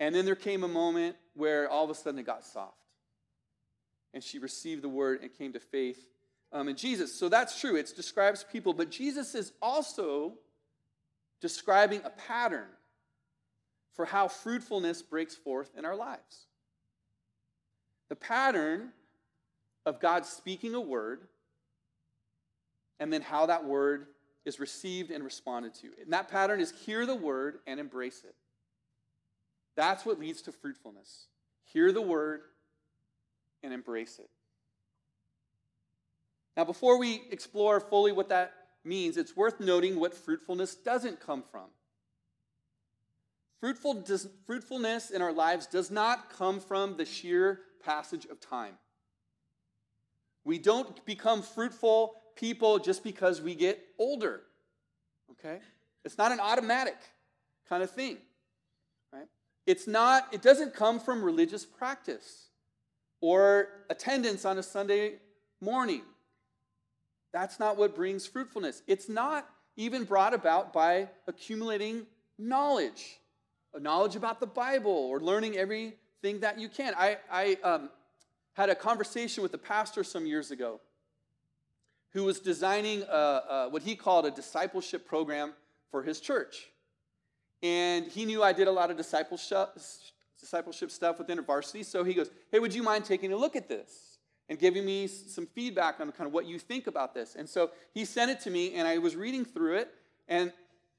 And 0.00 0.14
then 0.14 0.24
there 0.24 0.34
came 0.34 0.64
a 0.64 0.68
moment 0.68 1.14
where 1.34 1.68
all 1.68 1.84
of 1.84 1.90
a 1.90 1.94
sudden 1.94 2.18
it 2.18 2.26
got 2.26 2.44
soft. 2.44 2.74
And 4.12 4.24
she 4.24 4.38
received 4.38 4.82
the 4.82 4.88
word 4.88 5.20
and 5.22 5.32
came 5.32 5.52
to 5.52 5.60
faith 5.60 6.00
um, 6.52 6.68
in 6.68 6.74
Jesus. 6.74 7.16
So 7.16 7.28
that's 7.28 7.60
true. 7.60 7.76
It 7.76 7.92
describes 7.94 8.44
people. 8.50 8.72
But 8.72 8.90
Jesus 8.90 9.34
is 9.34 9.52
also 9.62 10.32
describing 11.40 12.00
a 12.04 12.10
pattern 12.10 12.66
for 13.94 14.06
how 14.06 14.26
fruitfulness 14.26 15.02
breaks 15.02 15.36
forth 15.36 15.70
in 15.76 15.84
our 15.84 15.94
lives. 15.94 16.46
The 18.08 18.16
pattern 18.16 18.90
of 19.86 20.00
God 20.00 20.26
speaking 20.26 20.74
a 20.74 20.80
word 20.80 21.20
and 22.98 23.12
then 23.12 23.22
how 23.22 23.46
that 23.46 23.64
word 23.64 24.06
is 24.44 24.58
received 24.58 25.10
and 25.10 25.22
responded 25.22 25.74
to. 25.74 25.88
And 26.02 26.12
that 26.12 26.28
pattern 26.28 26.60
is 26.60 26.72
hear 26.84 27.06
the 27.06 27.14
word 27.14 27.58
and 27.66 27.78
embrace 27.78 28.22
it. 28.26 28.34
That's 29.80 30.04
what 30.04 30.20
leads 30.20 30.42
to 30.42 30.52
fruitfulness. 30.52 31.28
Hear 31.72 31.90
the 31.90 32.02
word 32.02 32.42
and 33.62 33.72
embrace 33.72 34.18
it. 34.18 34.28
Now, 36.54 36.64
before 36.64 36.98
we 36.98 37.22
explore 37.30 37.80
fully 37.80 38.12
what 38.12 38.28
that 38.28 38.52
means, 38.84 39.16
it's 39.16 39.34
worth 39.34 39.58
noting 39.58 39.98
what 39.98 40.12
fruitfulness 40.12 40.74
doesn't 40.74 41.18
come 41.18 41.42
from. 41.50 41.68
Fruitful 43.60 44.02
does, 44.02 44.28
fruitfulness 44.44 45.08
in 45.10 45.22
our 45.22 45.32
lives 45.32 45.66
does 45.66 45.90
not 45.90 46.28
come 46.28 46.60
from 46.60 46.98
the 46.98 47.06
sheer 47.06 47.60
passage 47.82 48.26
of 48.26 48.38
time. 48.38 48.74
We 50.44 50.58
don't 50.58 51.02
become 51.06 51.40
fruitful 51.40 52.16
people 52.36 52.80
just 52.80 53.02
because 53.02 53.40
we 53.40 53.54
get 53.54 53.80
older. 53.98 54.42
Okay? 55.30 55.60
It's 56.04 56.18
not 56.18 56.32
an 56.32 56.40
automatic 56.40 56.98
kind 57.66 57.82
of 57.82 57.90
thing. 57.90 58.18
It's 59.66 59.86
not, 59.86 60.28
it 60.32 60.42
doesn't 60.42 60.74
come 60.74 60.98
from 60.98 61.22
religious 61.22 61.64
practice 61.64 62.48
or 63.20 63.68
attendance 63.88 64.44
on 64.44 64.58
a 64.58 64.62
Sunday 64.62 65.16
morning. 65.60 66.02
That's 67.32 67.60
not 67.60 67.76
what 67.76 67.94
brings 67.94 68.26
fruitfulness. 68.26 68.82
It's 68.86 69.08
not 69.08 69.48
even 69.76 70.04
brought 70.04 70.34
about 70.34 70.72
by 70.72 71.08
accumulating 71.26 72.06
knowledge, 72.38 73.20
knowledge 73.78 74.16
about 74.16 74.40
the 74.40 74.46
Bible, 74.46 74.90
or 74.90 75.20
learning 75.20 75.56
everything 75.56 76.40
that 76.40 76.58
you 76.58 76.68
can. 76.68 76.94
I, 76.96 77.18
I 77.30 77.56
um, 77.62 77.90
had 78.54 78.70
a 78.70 78.74
conversation 78.74 79.42
with 79.42 79.54
a 79.54 79.58
pastor 79.58 80.02
some 80.02 80.26
years 80.26 80.50
ago 80.50 80.80
who 82.12 82.24
was 82.24 82.40
designing 82.40 83.02
a, 83.02 83.14
a, 83.14 83.68
what 83.70 83.82
he 83.82 83.94
called 83.94 84.26
a 84.26 84.30
discipleship 84.30 85.06
program 85.06 85.52
for 85.90 86.02
his 86.02 86.20
church. 86.20 86.69
And 87.62 88.06
he 88.06 88.24
knew 88.24 88.42
I 88.42 88.52
did 88.52 88.68
a 88.68 88.72
lot 88.72 88.90
of 88.90 88.96
discipleship, 88.96 89.78
discipleship 90.38 90.90
stuff 90.90 91.18
with 91.18 91.28
InterVarsity 91.28 91.84
so 91.84 92.04
he 92.04 92.14
goes, 92.14 92.30
Hey, 92.50 92.58
would 92.58 92.74
you 92.74 92.82
mind 92.82 93.04
taking 93.04 93.32
a 93.32 93.36
look 93.36 93.56
at 93.56 93.68
this? 93.68 94.10
and 94.50 94.58
giving 94.58 94.84
me 94.84 95.06
some 95.06 95.46
feedback 95.46 96.00
on 96.00 96.10
kind 96.10 96.26
of 96.26 96.32
what 96.32 96.44
you 96.44 96.58
think 96.58 96.88
about 96.88 97.14
this. 97.14 97.36
And 97.36 97.48
so 97.48 97.70
he 97.94 98.04
sent 98.04 98.32
it 98.32 98.40
to 98.40 98.50
me, 98.50 98.74
and 98.74 98.86
I 98.86 98.98
was 98.98 99.14
reading 99.14 99.44
through 99.44 99.76
it. 99.76 99.94
And 100.26 100.52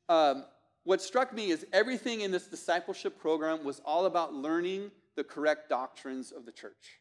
um, 0.08 0.46
what 0.86 1.02
struck 1.02 1.34
me 1.34 1.52
is 1.52 1.66
everything 1.74 2.22
in 2.22 2.32
this 2.32 2.48
discipleship 2.48 3.20
program 3.20 3.66
was 3.66 3.82
all 3.84 4.06
about 4.06 4.34
learning 4.34 4.90
the 5.18 5.24
correct 5.26 5.68
doctrines 5.68 6.32
of 6.32 6.46
the 6.46 6.52
church. 6.54 7.00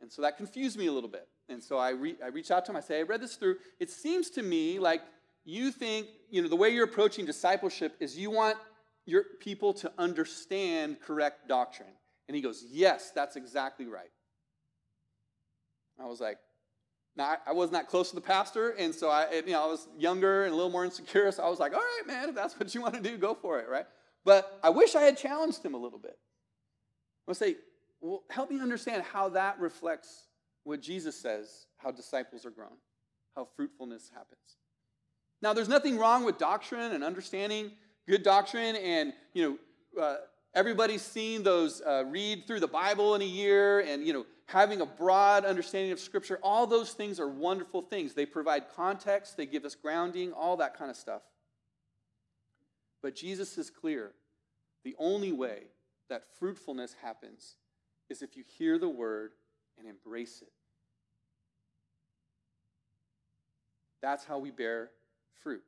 And 0.00 0.10
so 0.10 0.20
that 0.22 0.36
confused 0.36 0.76
me 0.76 0.88
a 0.88 0.92
little 0.92 1.08
bit. 1.08 1.28
And 1.48 1.62
so 1.62 1.78
I, 1.78 1.90
re- 1.90 2.16
I 2.22 2.28
reached 2.28 2.50
out 2.50 2.64
to 2.64 2.72
him. 2.72 2.76
I 2.76 2.80
say, 2.80 2.98
I 2.98 3.02
read 3.02 3.20
this 3.20 3.36
through. 3.36 3.56
It 3.78 3.88
seems 3.88 4.30
to 4.30 4.42
me 4.42 4.80
like 4.80 5.02
you 5.44 5.70
think, 5.70 6.06
you 6.30 6.42
know, 6.42 6.48
the 6.48 6.56
way 6.56 6.70
you're 6.70 6.84
approaching 6.84 7.26
discipleship 7.26 7.96
is 8.00 8.16
you 8.16 8.30
want 8.30 8.56
your 9.06 9.24
people 9.40 9.72
to 9.74 9.92
understand 9.98 11.00
correct 11.00 11.48
doctrine. 11.48 11.88
And 12.28 12.36
he 12.36 12.42
goes, 12.42 12.64
Yes, 12.70 13.10
that's 13.14 13.36
exactly 13.36 13.86
right. 13.86 14.10
I 16.00 16.06
was 16.06 16.20
like, 16.20 16.38
now 17.16 17.36
I 17.46 17.52
was 17.52 17.70
not 17.70 17.82
that 17.82 17.88
close 17.88 18.08
to 18.10 18.14
the 18.14 18.22
pastor, 18.22 18.70
and 18.70 18.94
so 18.94 19.08
I, 19.08 19.42
you 19.46 19.52
know, 19.52 19.64
I 19.64 19.66
was 19.66 19.86
younger 19.98 20.44
and 20.44 20.52
a 20.52 20.56
little 20.56 20.70
more 20.70 20.84
insecure. 20.84 21.30
So 21.30 21.42
I 21.42 21.50
was 21.50 21.58
like, 21.58 21.74
all 21.74 21.80
right, 21.80 22.06
man, 22.06 22.30
if 22.30 22.34
that's 22.34 22.58
what 22.58 22.74
you 22.74 22.80
want 22.80 22.94
to 22.94 23.00
do, 23.00 23.18
go 23.18 23.34
for 23.34 23.60
it, 23.60 23.68
right? 23.68 23.84
But 24.24 24.58
I 24.62 24.70
wish 24.70 24.94
I 24.94 25.02
had 25.02 25.18
challenged 25.18 25.62
him 25.64 25.74
a 25.74 25.76
little 25.76 25.98
bit. 25.98 26.16
I 27.28 27.34
say, 27.34 27.56
well, 28.00 28.22
help 28.30 28.50
me 28.50 28.60
understand 28.60 29.02
how 29.02 29.28
that 29.30 29.60
reflects 29.60 30.28
what 30.64 30.80
Jesus 30.80 31.16
says, 31.16 31.66
how 31.76 31.90
disciples 31.90 32.46
are 32.46 32.50
grown, 32.50 32.76
how 33.36 33.46
fruitfulness 33.56 34.10
happens. 34.12 34.56
Now, 35.42 35.52
there's 35.52 35.68
nothing 35.68 35.98
wrong 35.98 36.24
with 36.24 36.38
doctrine 36.38 36.92
and 36.92 37.02
understanding 37.02 37.72
good 38.08 38.22
doctrine, 38.22 38.76
and 38.76 39.12
you 39.32 39.58
know, 39.96 40.02
uh, 40.02 40.16
everybody's 40.54 41.02
seen 41.02 41.42
those 41.42 41.80
uh, 41.82 42.04
read 42.06 42.46
through 42.46 42.60
the 42.60 42.68
Bible 42.68 43.14
in 43.14 43.22
a 43.22 43.26
year, 43.26 43.80
and 43.80 44.06
you 44.06 44.12
know, 44.12 44.26
having 44.46 44.80
a 44.80 44.86
broad 44.86 45.44
understanding 45.44 45.92
of 45.92 46.00
Scripture, 46.00 46.38
all 46.42 46.66
those 46.66 46.92
things 46.92 47.20
are 47.20 47.28
wonderful 47.28 47.82
things. 47.82 48.14
They 48.14 48.26
provide 48.26 48.64
context, 48.74 49.36
they 49.36 49.46
give 49.46 49.64
us 49.64 49.74
grounding, 49.74 50.32
all 50.32 50.56
that 50.58 50.76
kind 50.76 50.90
of 50.90 50.96
stuff. 50.96 51.22
But 53.02 53.14
Jesus 53.16 53.58
is 53.58 53.70
clear. 53.70 54.12
The 54.84 54.94
only 54.98 55.32
way 55.32 55.62
that 56.08 56.24
fruitfulness 56.38 56.96
happens 57.02 57.56
is 58.10 58.22
if 58.22 58.36
you 58.36 58.44
hear 58.58 58.78
the 58.78 58.88
word 58.88 59.32
and 59.78 59.88
embrace 59.88 60.42
it. 60.42 60.52
That's 64.02 64.24
how 64.24 64.38
we 64.38 64.50
bear 64.50 64.90
fruit. 65.42 65.62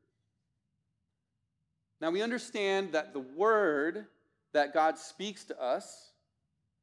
Now 2.01 2.11
we 2.11 2.23
understand 2.23 2.93
that 2.93 3.13
the 3.13 3.21
word 3.21 4.07
that 4.53 4.75
God 4.75 4.99
speaks 4.99 5.45
to 5.45 5.61
us 5.61 6.13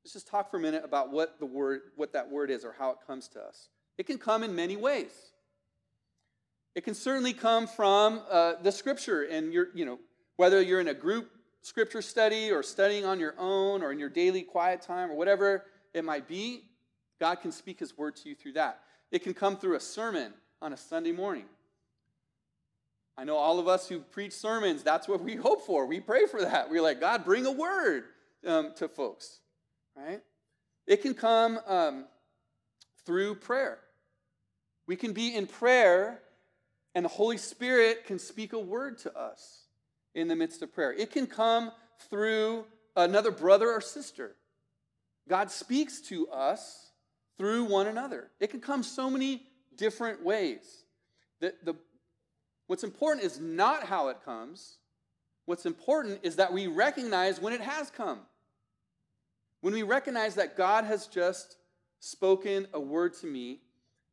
Let's 0.04 0.14
just 0.14 0.28
talk 0.28 0.50
for 0.50 0.58
a 0.58 0.60
minute 0.60 0.84
about 0.84 1.12
what 1.12 1.40
the 1.40 1.46
word, 1.46 1.82
what 1.96 2.14
that 2.14 2.30
word 2.30 2.50
is 2.50 2.66
or 2.66 2.76
how 2.78 2.90
it 2.92 2.98
comes 3.06 3.28
to 3.30 3.42
us. 3.42 3.70
It 3.98 4.08
can 4.08 4.18
come 4.18 4.44
in 4.44 4.56
many 4.56 4.76
ways. 4.76 5.12
It 6.74 6.84
can 6.84 6.96
certainly 6.96 7.34
come 7.34 7.68
from 7.68 8.22
uh, 8.30 8.54
the 8.64 8.72
scripture, 8.72 9.24
and 9.24 9.54
you're, 9.54 9.68
you 9.76 9.86
know, 9.86 10.00
whether 10.38 10.62
you're 10.62 10.80
in 10.80 10.88
a 10.88 10.94
group 10.94 11.30
scripture 11.62 12.02
study 12.02 12.50
or 12.50 12.64
studying 12.64 13.06
on 13.06 13.20
your 13.20 13.36
own 13.38 13.84
or 13.84 13.92
in 13.92 14.00
your 14.00 14.10
daily 14.10 14.42
quiet 14.42 14.82
time 14.82 15.12
or 15.12 15.16
whatever 15.16 15.66
it 15.94 16.04
might 16.04 16.28
be, 16.28 16.64
God 17.20 17.36
can 17.36 17.52
speak 17.52 17.80
His 17.80 17.96
word 17.96 18.16
to 18.18 18.30
you 18.30 18.34
through 18.34 18.54
that. 18.54 18.80
It 19.12 19.22
can 19.22 19.36
come 19.36 19.58
through 19.58 19.76
a 19.76 19.80
sermon 19.80 20.34
on 20.62 20.74
a 20.74 20.78
Sunday 20.78 21.12
morning. 21.12 21.46
I 23.18 23.24
know 23.24 23.36
all 23.36 23.60
of 23.60 23.68
us 23.68 23.88
who 23.88 24.00
preach 24.00 24.34
sermons, 24.34 24.84
that's 24.84 25.08
what 25.08 25.22
we 25.22 25.36
hope 25.36 25.66
for. 25.66 25.86
We 25.86 26.00
pray 26.00 26.26
for 26.26 26.42
that. 26.42 26.70
We're 26.70 26.82
like, 26.82 27.00
God, 27.00 27.24
bring 27.26 27.46
a 27.46 27.52
word 27.52 28.06
um, 28.46 28.72
to 28.78 28.88
folks 28.88 29.42
right? 29.96 30.22
It 30.88 31.02
can 31.02 31.14
come 31.14 31.60
um, 31.68 32.06
through 33.06 33.36
prayer. 33.36 33.80
We 34.88 34.96
can 34.96 35.14
be 35.14 35.36
in 35.36 35.48
prayer, 35.48 36.22
and 36.96 37.06
the 37.06 37.10
Holy 37.10 37.38
Spirit 37.38 38.06
can 38.06 38.20
speak 38.20 38.54
a 38.54 38.60
word 38.60 38.98
to 39.00 39.18
us 39.18 39.66
in 40.16 40.28
the 40.28 40.36
midst 40.36 40.62
of 40.62 40.74
prayer. 40.74 40.94
It 40.94 41.12
can 41.12 41.28
come 41.28 41.72
through 42.10 42.66
another 42.96 43.32
brother 43.32 43.70
or 43.70 43.82
sister. 43.82 44.36
God 45.30 45.52
speaks 45.52 46.02
to 46.02 46.28
us 46.30 46.92
through 47.38 47.66
one 47.66 47.88
another. 47.88 48.30
It 48.40 48.50
can 48.50 48.60
come 48.60 48.84
so 48.84 49.10
many 49.10 49.44
different 49.78 50.24
ways. 50.24 50.84
The, 51.40 51.54
the, 51.64 51.76
what's 52.72 52.86
important 52.86 53.26
is 53.26 53.38
not 53.38 53.84
how 53.84 54.08
it 54.08 54.24
comes. 54.24 54.78
What's 55.44 55.66
important 55.66 56.22
is 56.24 56.38
that 56.38 56.54
we 56.54 56.68
recognize 56.68 57.42
when 57.42 57.52
it 57.52 57.60
has 57.60 57.92
come. 57.92 58.20
When 59.60 59.74
we 59.74 59.84
recognize 59.84 60.36
that 60.36 60.56
God 60.56 60.86
has 60.86 61.08
just 61.08 61.58
spoken 62.00 62.68
a 62.74 62.80
word 62.80 63.14
to 63.16 63.28
me 63.28 63.60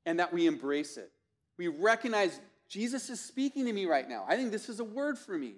and 0.07 0.19
that 0.19 0.33
we 0.33 0.49
embrace 0.49 0.97
it, 0.97 1.13
we 1.57 1.69
recognize 1.69 2.41
Jesus 2.69 3.09
is 3.11 3.21
speaking 3.21 3.65
to 3.67 3.73
me 3.73 3.87
right 3.87 4.09
now. 4.09 4.25
I 4.27 4.35
think 4.35 4.51
this 4.51 4.69
is 4.69 4.81
a 4.81 4.85
word 4.85 5.17
for 5.17 5.39
me. 5.39 5.55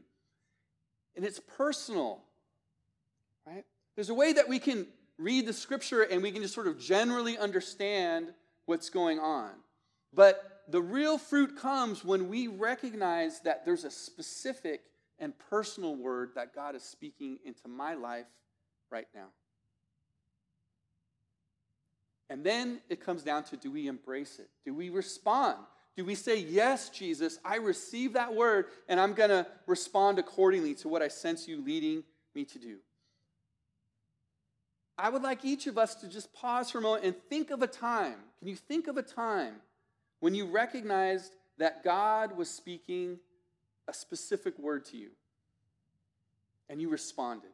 And 1.16 1.25
it's 1.25 1.40
personal, 1.57 2.21
right? 3.47 3.64
There's 3.95 4.11
a 4.11 4.14
way 4.14 4.35
that 4.35 4.47
we 4.47 4.59
can 4.59 4.87
read 5.16 5.47
the 5.47 5.54
scripture 5.54 6.02
and 6.02 6.23
we 6.23 6.33
can 6.33 6.42
just 6.42 6.52
sort 6.52 6.66
of 6.66 6.78
generally 6.78 7.38
understand 7.38 8.35
what's 8.66 8.90
going 8.90 9.19
on. 9.19 9.52
But 10.12 10.60
the 10.71 10.83
real 10.83 11.19
fruit 11.19 11.57
comes 11.57 12.05
when 12.05 12.29
we 12.29 12.47
recognize 12.47 13.41
that 13.41 13.65
there's 13.65 13.85
a 13.85 13.91
specific 13.91 14.83
and 15.19 15.33
personal 15.50 15.97
word 15.97 16.31
that 16.35 16.55
God 16.55 16.75
is 16.75 16.83
speaking 16.83 17.39
into 17.45 17.69
my 17.69 17.95
life 17.95 18.27
right 18.91 19.09
now. 19.15 19.29
And 22.29 22.45
then 22.45 22.81
it 22.89 23.05
comes 23.05 23.23
down 23.23 23.45
to 23.45 23.57
do 23.57 23.71
we 23.71 23.89
embrace 23.89 24.39
it? 24.39 24.49
Do 24.65 24.73
we 24.73 24.89
respond? 24.89 25.59
Do 25.97 26.05
we 26.05 26.15
say, 26.15 26.39
Yes, 26.39 26.89
Jesus, 26.89 27.39
I 27.45 27.57
receive 27.57 28.12
that 28.12 28.35
word, 28.35 28.67
and 28.89 29.00
I'm 29.00 29.15
going 29.15 29.31
to 29.31 29.47
respond 29.67 30.19
accordingly 30.19 30.75
to 30.77 30.89
what 30.89 31.03
I 31.03 31.09
sense 31.09 31.49
you 31.49 31.62
leading 31.62 32.05
me 32.35 32.45
to 32.45 32.59
do? 32.59 32.77
I 34.97 35.09
would 35.09 35.23
like 35.23 35.45
each 35.45 35.67
of 35.67 35.77
us 35.77 35.95
to 35.97 36.09
just 36.09 36.33
pause 36.33 36.71
for 36.71 36.79
a 36.79 36.83
moment 36.83 37.05
and 37.05 37.17
think 37.29 37.50
of 37.50 37.62
a 37.62 37.67
time. 37.67 38.17
Can 38.39 38.49
you 38.49 38.57
think 38.57 38.87
of 38.87 38.97
a 38.97 39.03
time 39.03 39.55
when 40.21 40.35
you 40.35 40.47
recognized 40.47 41.35
that 41.59 41.83
God 41.83 42.37
was 42.37 42.49
speaking 42.49 43.19
a 43.89 43.93
specific 43.93 44.59
word 44.59 44.85
to 44.87 44.97
you 44.97 45.11
and 46.69 46.81
you 46.81 46.89
responded? 46.89 47.50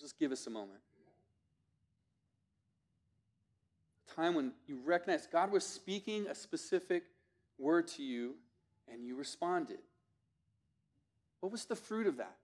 Just 0.00 0.18
give 0.18 0.32
us 0.32 0.46
a 0.46 0.50
moment. 0.50 0.80
A 4.10 4.14
time 4.14 4.34
when 4.34 4.52
you 4.66 4.78
recognized 4.84 5.30
God 5.30 5.52
was 5.52 5.64
speaking 5.64 6.26
a 6.26 6.34
specific 6.34 7.04
word 7.58 7.86
to 7.88 8.02
you 8.02 8.34
and 8.92 9.06
you 9.06 9.16
responded. 9.16 9.78
What 11.40 11.52
was 11.52 11.64
the 11.64 11.76
fruit 11.76 12.06
of 12.06 12.16
that? 12.16 12.36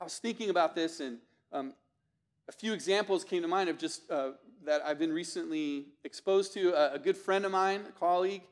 I 0.00 0.04
was 0.04 0.18
thinking 0.18 0.50
about 0.50 0.74
this, 0.74 1.00
and 1.00 1.18
um, 1.52 1.72
a 2.48 2.52
few 2.52 2.74
examples 2.74 3.24
came 3.24 3.40
to 3.42 3.48
mind 3.48 3.70
of 3.70 3.78
just 3.78 4.10
uh, 4.10 4.32
that 4.64 4.82
I've 4.84 4.98
been 4.98 5.12
recently 5.12 5.86
exposed 6.04 6.52
to. 6.54 6.72
A, 6.72 6.94
a, 6.94 6.98
good 6.98 7.16
friend 7.16 7.44
of 7.44 7.52
mine, 7.52 7.82
a 7.88 7.92
colleague, 7.92 8.42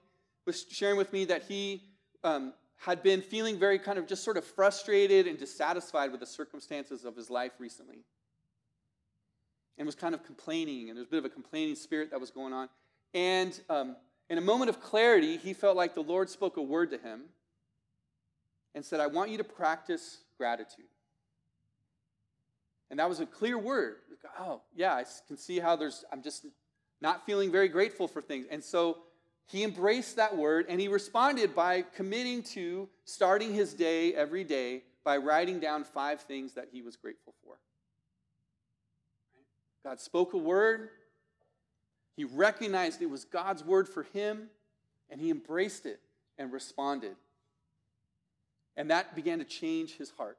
was 0.46 0.64
sharing 0.70 0.96
with 0.96 1.12
me 1.12 1.24
that 1.26 1.42
he 1.42 1.82
um, 2.24 2.52
had 2.76 3.02
been 3.02 3.22
feeling 3.22 3.58
very 3.58 3.78
kind 3.78 3.98
of 3.98 4.06
just 4.06 4.24
sort 4.24 4.36
of 4.36 4.44
frustrated 4.44 5.26
and 5.26 5.38
dissatisfied 5.38 6.10
with 6.10 6.20
the 6.20 6.26
circumstances 6.26 7.04
of 7.04 7.16
his 7.16 7.30
life 7.30 7.52
recently. 7.58 8.04
And 9.78 9.86
was 9.86 9.94
kind 9.94 10.14
of 10.14 10.24
complaining, 10.24 10.88
and 10.88 10.96
there's 10.96 11.06
a 11.06 11.10
bit 11.10 11.18
of 11.18 11.24
a 11.24 11.30
complaining 11.30 11.74
spirit 11.74 12.10
that 12.10 12.20
was 12.20 12.30
going 12.30 12.52
on. 12.52 12.68
And 13.14 13.58
um, 13.70 13.96
in 14.28 14.38
a 14.38 14.42
moment 14.42 14.68
of 14.68 14.80
clarity, 14.80 15.36
he 15.38 15.54
felt 15.54 15.76
like 15.76 15.94
the 15.94 16.02
Lord 16.02 16.28
spoke 16.28 16.56
a 16.56 16.62
word 16.62 16.90
to 16.90 16.98
him 16.98 17.22
and 18.74 18.84
said, 18.84 19.00
I 19.00 19.06
want 19.06 19.30
you 19.30 19.38
to 19.38 19.44
practice 19.44 20.18
gratitude. 20.36 20.86
And 22.90 22.98
that 22.98 23.08
was 23.08 23.20
a 23.20 23.26
clear 23.26 23.56
word. 23.56 23.96
Oh, 24.38 24.62
yeah, 24.74 24.94
I 24.94 25.04
can 25.26 25.36
see 25.36 25.58
how 25.58 25.76
there's, 25.76 26.04
I'm 26.12 26.22
just 26.22 26.46
not 27.00 27.26
feeling 27.26 27.50
very 27.50 27.68
grateful 27.68 28.08
for 28.08 28.22
things. 28.22 28.46
And 28.50 28.62
so 28.62 28.98
he 29.46 29.64
embraced 29.64 30.16
that 30.16 30.36
word 30.36 30.66
and 30.68 30.80
he 30.80 30.88
responded 30.88 31.54
by 31.54 31.82
committing 31.82 32.42
to 32.54 32.88
starting 33.04 33.52
his 33.52 33.74
day 33.74 34.14
every 34.14 34.44
day 34.44 34.84
by 35.04 35.16
writing 35.16 35.58
down 35.58 35.84
five 35.84 36.20
things 36.20 36.54
that 36.54 36.68
he 36.72 36.82
was 36.82 36.96
grateful 36.96 37.34
for. 37.44 37.56
God 39.84 40.00
spoke 40.00 40.32
a 40.32 40.38
word, 40.38 40.90
he 42.16 42.24
recognized 42.24 43.02
it 43.02 43.10
was 43.10 43.24
God's 43.24 43.64
word 43.64 43.88
for 43.88 44.04
him, 44.04 44.48
and 45.10 45.20
he 45.20 45.30
embraced 45.30 45.86
it 45.86 46.00
and 46.38 46.52
responded. 46.52 47.16
And 48.76 48.90
that 48.90 49.16
began 49.16 49.38
to 49.38 49.44
change 49.44 49.96
his 49.96 50.10
heart 50.10 50.38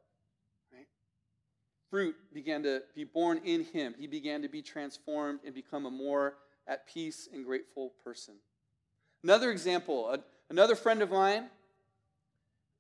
fruit 1.94 2.16
began 2.34 2.64
to 2.64 2.82
be 2.96 3.04
born 3.04 3.40
in 3.46 3.64
him. 3.66 3.94
He 4.00 4.08
began 4.08 4.42
to 4.42 4.48
be 4.48 4.64
transformed 4.64 5.42
and 5.46 5.54
become 5.54 5.86
a 5.86 5.92
more 5.92 6.34
at 6.66 6.88
peace 6.88 7.30
and 7.32 7.46
grateful 7.46 7.94
person. 8.04 8.34
Another 9.24 9.52
example, 9.52 10.18
another 10.50 10.74
friend 10.74 11.04
of 11.04 11.12
mine, 11.12 11.52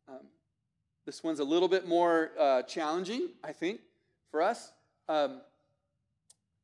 um, 0.09 0.25
this 1.05 1.23
one's 1.23 1.39
a 1.39 1.43
little 1.43 1.67
bit 1.67 1.87
more 1.87 2.31
uh, 2.39 2.63
challenging, 2.63 3.29
I 3.43 3.51
think, 3.51 3.81
for 4.31 4.41
us. 4.41 4.71
Um, 5.07 5.41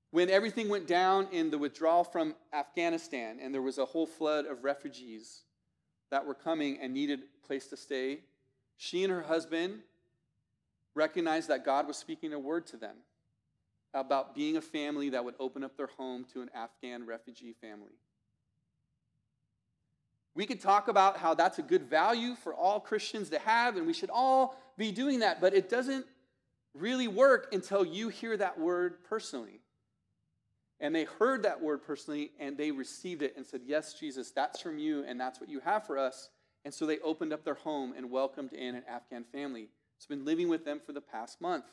when 0.09 0.31
everything 0.31 0.69
went 0.69 0.87
down 0.87 1.27
in 1.31 1.51
the 1.51 1.59
withdrawal 1.59 2.03
from 2.03 2.33
Afghanistan 2.51 3.37
and 3.39 3.53
there 3.53 3.61
was 3.61 3.77
a 3.77 3.85
whole 3.85 4.07
flood 4.07 4.47
of 4.47 4.63
refugees 4.63 5.41
that 6.09 6.25
were 6.25 6.33
coming 6.33 6.79
and 6.81 6.95
needed 6.95 7.19
a 7.19 7.45
place 7.45 7.67
to 7.67 7.77
stay, 7.77 8.21
she 8.75 9.03
and 9.03 9.13
her 9.13 9.21
husband 9.21 9.81
recognized 10.95 11.49
that 11.49 11.65
God 11.65 11.87
was 11.87 11.97
speaking 11.97 12.33
a 12.33 12.39
word 12.39 12.67
to 12.67 12.77
them 12.77 12.95
about 13.93 14.35
being 14.35 14.57
a 14.57 14.61
family 14.61 15.09
that 15.09 15.23
would 15.23 15.35
open 15.39 15.63
up 15.63 15.75
their 15.77 15.89
home 15.97 16.25
to 16.33 16.41
an 16.41 16.49
Afghan 16.53 17.05
refugee 17.05 17.55
family. 17.59 17.97
We 20.35 20.45
could 20.45 20.61
talk 20.61 20.87
about 20.87 21.17
how 21.17 21.33
that's 21.33 21.59
a 21.59 21.63
good 21.63 21.83
value 21.83 22.35
for 22.35 22.53
all 22.53 22.79
Christians 22.79 23.29
to 23.29 23.39
have, 23.39 23.77
and 23.77 23.87
we 23.87 23.93
should 23.93 24.11
all 24.11 24.55
be 24.77 24.91
doing 24.91 25.19
that, 25.19 25.41
but 25.41 25.53
it 25.53 25.69
doesn't 25.69 26.05
really 26.73 27.07
work 27.07 27.49
until 27.51 27.83
you 27.83 28.09
hear 28.09 28.37
that 28.37 28.59
word 28.59 29.03
personally. 29.03 29.59
And 30.79 30.95
they 30.95 31.03
heard 31.03 31.43
that 31.43 31.61
word 31.61 31.83
personally, 31.83 32.31
and 32.39 32.57
they 32.57 32.71
received 32.71 33.21
it 33.21 33.33
and 33.35 33.45
said, 33.45 33.61
Yes, 33.65 33.95
Jesus, 33.95 34.31
that's 34.31 34.61
from 34.61 34.77
you, 34.77 35.03
and 35.05 35.19
that's 35.19 35.41
what 35.41 35.49
you 35.49 35.59
have 35.59 35.85
for 35.85 35.97
us. 35.97 36.29
And 36.63 36.73
so 36.73 36.85
they 36.85 36.99
opened 36.99 37.33
up 37.33 37.43
their 37.43 37.55
home 37.55 37.93
and 37.97 38.09
welcomed 38.09 38.53
in 38.53 38.75
an 38.75 38.83
Afghan 38.87 39.25
family. 39.31 39.69
It's 39.99 40.05
been 40.05 40.23
living 40.23 40.47
with 40.47 40.63
them 40.63 40.79
for 40.79 40.93
the 40.93 41.01
past 41.01 41.41
month. 41.41 41.65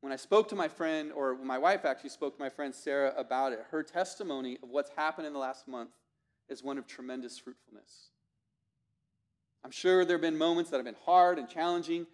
When 0.00 0.14
I 0.14 0.16
spoke 0.16 0.48
to 0.48 0.54
my 0.54 0.66
friend, 0.66 1.12
or 1.12 1.36
my 1.36 1.58
wife 1.58 1.84
actually 1.84 2.08
spoke 2.08 2.38
to 2.38 2.42
my 2.42 2.48
friend 2.48 2.74
Sarah 2.74 3.12
about 3.18 3.52
it, 3.52 3.66
her 3.70 3.82
testimony 3.82 4.56
of 4.62 4.70
what's 4.70 4.88
happened 4.96 5.26
in 5.26 5.34
the 5.34 5.38
last 5.38 5.68
month 5.68 5.90
is 6.48 6.62
one 6.62 6.78
of 6.78 6.86
tremendous 6.86 7.38
fruitfulness. 7.38 8.08
I'm 9.62 9.70
sure 9.70 10.06
there 10.06 10.16
have 10.16 10.22
been 10.22 10.38
moments 10.38 10.70
that 10.70 10.78
have 10.78 10.86
been 10.86 10.96
hard 11.04 11.38
and 11.38 11.50
challenging, 11.50 12.06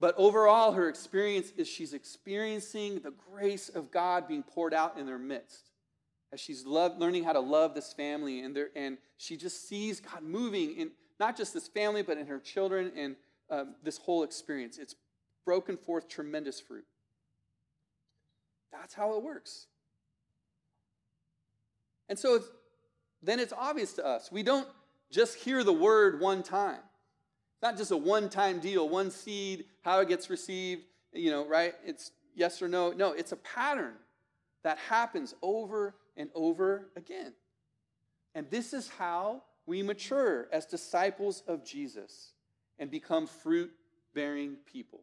but 0.00 0.14
overall, 0.16 0.72
her 0.72 0.88
experience 0.88 1.52
is 1.58 1.68
she's 1.68 1.92
experiencing 1.92 3.00
the 3.00 3.12
grace 3.30 3.68
of 3.68 3.90
God 3.90 4.26
being 4.26 4.44
poured 4.44 4.72
out 4.72 4.96
in 4.96 5.04
their 5.04 5.18
midst 5.18 5.68
as 6.32 6.40
she's 6.40 6.64
loved, 6.64 6.98
learning 6.98 7.24
how 7.24 7.34
to 7.34 7.40
love 7.40 7.74
this 7.74 7.92
family, 7.92 8.40
and, 8.40 8.58
and 8.74 8.96
she 9.18 9.36
just 9.36 9.68
sees 9.68 10.00
God 10.00 10.22
moving 10.22 10.74
in 10.74 10.92
not 11.20 11.36
just 11.36 11.52
this 11.52 11.68
family, 11.68 12.00
but 12.00 12.16
in 12.16 12.26
her 12.28 12.38
children 12.38 12.90
and 12.96 13.14
um, 13.50 13.74
this 13.82 13.98
whole 13.98 14.22
experience. 14.22 14.78
It's 14.78 14.94
broken 15.44 15.76
forth 15.76 16.08
tremendous 16.08 16.60
fruit. 16.60 16.84
That's 18.72 18.94
how 18.94 19.16
it 19.16 19.22
works. 19.22 19.66
And 22.08 22.18
so 22.18 22.34
it's, 22.34 22.46
then 23.22 23.38
it's 23.38 23.52
obvious 23.52 23.92
to 23.94 24.06
us. 24.06 24.30
We 24.32 24.42
don't 24.42 24.68
just 25.10 25.36
hear 25.36 25.62
the 25.62 25.72
word 25.72 26.20
one 26.20 26.42
time. 26.42 26.80
It's 27.54 27.62
not 27.62 27.76
just 27.76 27.90
a 27.90 27.96
one 27.96 28.28
time 28.28 28.60
deal, 28.60 28.88
one 28.88 29.10
seed, 29.10 29.66
how 29.82 30.00
it 30.00 30.08
gets 30.08 30.30
received, 30.30 30.82
you 31.12 31.30
know, 31.30 31.46
right? 31.46 31.74
It's 31.84 32.10
yes 32.34 32.60
or 32.62 32.68
no. 32.68 32.92
No, 32.92 33.12
it's 33.12 33.32
a 33.32 33.36
pattern 33.36 33.94
that 34.64 34.78
happens 34.78 35.34
over 35.42 35.94
and 36.16 36.30
over 36.34 36.88
again. 36.96 37.32
And 38.34 38.50
this 38.50 38.72
is 38.72 38.88
how 38.88 39.42
we 39.66 39.82
mature 39.82 40.48
as 40.52 40.66
disciples 40.66 41.42
of 41.46 41.64
Jesus 41.64 42.31
and 42.82 42.90
become 42.90 43.28
fruit 43.28 43.70
bearing 44.12 44.56
people. 44.66 45.02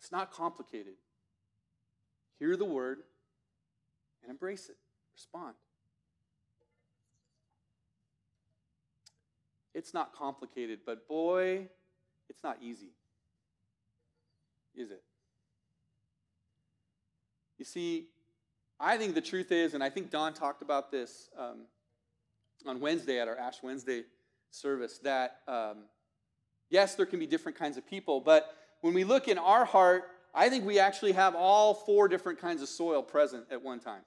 It's 0.00 0.10
not 0.10 0.32
complicated. 0.32 0.94
Hear 2.40 2.56
the 2.56 2.64
word 2.64 2.98
and 4.20 4.30
embrace 4.32 4.68
it, 4.68 4.76
respond. 5.14 5.54
It's 9.72 9.94
not 9.94 10.12
complicated, 10.12 10.80
but 10.84 11.06
boy, 11.06 11.68
it's 12.28 12.42
not 12.42 12.58
easy. 12.60 12.90
Is 14.74 14.90
it? 14.90 15.04
You 17.56 17.64
see, 17.64 18.08
I 18.80 18.96
think 18.96 19.14
the 19.14 19.20
truth 19.20 19.52
is, 19.52 19.74
and 19.74 19.84
I 19.84 19.90
think 19.90 20.10
Don 20.10 20.34
talked 20.34 20.60
about 20.60 20.90
this 20.90 21.30
um, 21.38 21.66
on 22.66 22.80
Wednesday 22.80 23.20
at 23.20 23.28
our 23.28 23.38
Ash 23.38 23.62
Wednesday 23.62 24.02
service 24.50 24.98
that, 24.98 25.40
um, 25.46 25.84
yes, 26.70 26.94
there 26.94 27.06
can 27.06 27.18
be 27.18 27.26
different 27.26 27.58
kinds 27.58 27.76
of 27.76 27.86
people, 27.86 28.20
but 28.20 28.54
when 28.80 28.94
we 28.94 29.04
look 29.04 29.28
in 29.28 29.38
our 29.38 29.64
heart, 29.64 30.04
I 30.34 30.48
think 30.48 30.64
we 30.64 30.78
actually 30.78 31.12
have 31.12 31.34
all 31.34 31.74
four 31.74 32.08
different 32.08 32.40
kinds 32.40 32.62
of 32.62 32.68
soil 32.68 33.02
present 33.02 33.46
at 33.50 33.62
one 33.62 33.80
time. 33.80 34.02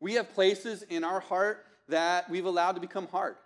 We 0.00 0.14
have 0.14 0.32
places 0.34 0.82
in 0.82 1.04
our 1.04 1.20
heart 1.20 1.64
that 1.88 2.28
we've 2.28 2.44
allowed 2.44 2.72
to 2.72 2.80
become 2.80 3.08
hard, 3.08 3.36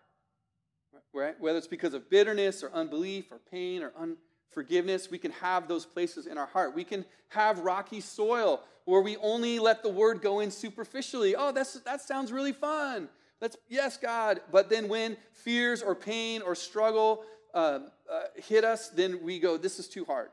right? 1.15 1.41
Whether 1.41 1.59
it's 1.59 1.67
because 1.67 1.95
of 1.95 2.11
bitterness 2.11 2.63
or 2.63 2.71
unbelief 2.73 3.31
or 3.31 3.39
pain 3.51 3.83
or 3.83 3.93
unforgiveness, 3.99 5.11
we 5.11 5.19
can 5.19 5.31
have 5.33 5.69
those 5.69 5.87
places 5.87 6.27
in 6.27 6.39
our 6.39 6.47
heart. 6.47 6.75
We 6.75 6.85
can 6.85 7.05
have 7.29 7.61
rocky 7.61 8.01
soil 8.01 8.61
where 8.85 9.01
we 9.01 9.17
only 9.19 9.59
let 9.59 9.83
the 9.83 9.89
word 9.89 10.21
go 10.21 10.41
in 10.41 10.51
superficially. 10.51 11.37
Oh, 11.37 11.53
that's, 11.53 11.75
that 11.81 12.01
sounds 12.01 12.33
really 12.33 12.53
fun. 12.53 13.09
Let's, 13.41 13.57
yes, 13.69 13.97
God. 13.97 14.41
But 14.53 14.69
then 14.69 14.89
when 14.89 15.17
fears 15.33 15.83
or 15.83 15.95
pain 15.95 16.43
or 16.43 16.55
struggle 16.55 17.25
uh, 17.55 17.81
uh, 18.11 18.21
hit 18.37 18.65
us, 18.65 18.89
then 18.89 19.21
we 19.23 19.39
go, 19.39 19.57
this 19.57 19.79
is 19.79 19.89
too 19.89 20.05
hard. 20.05 20.29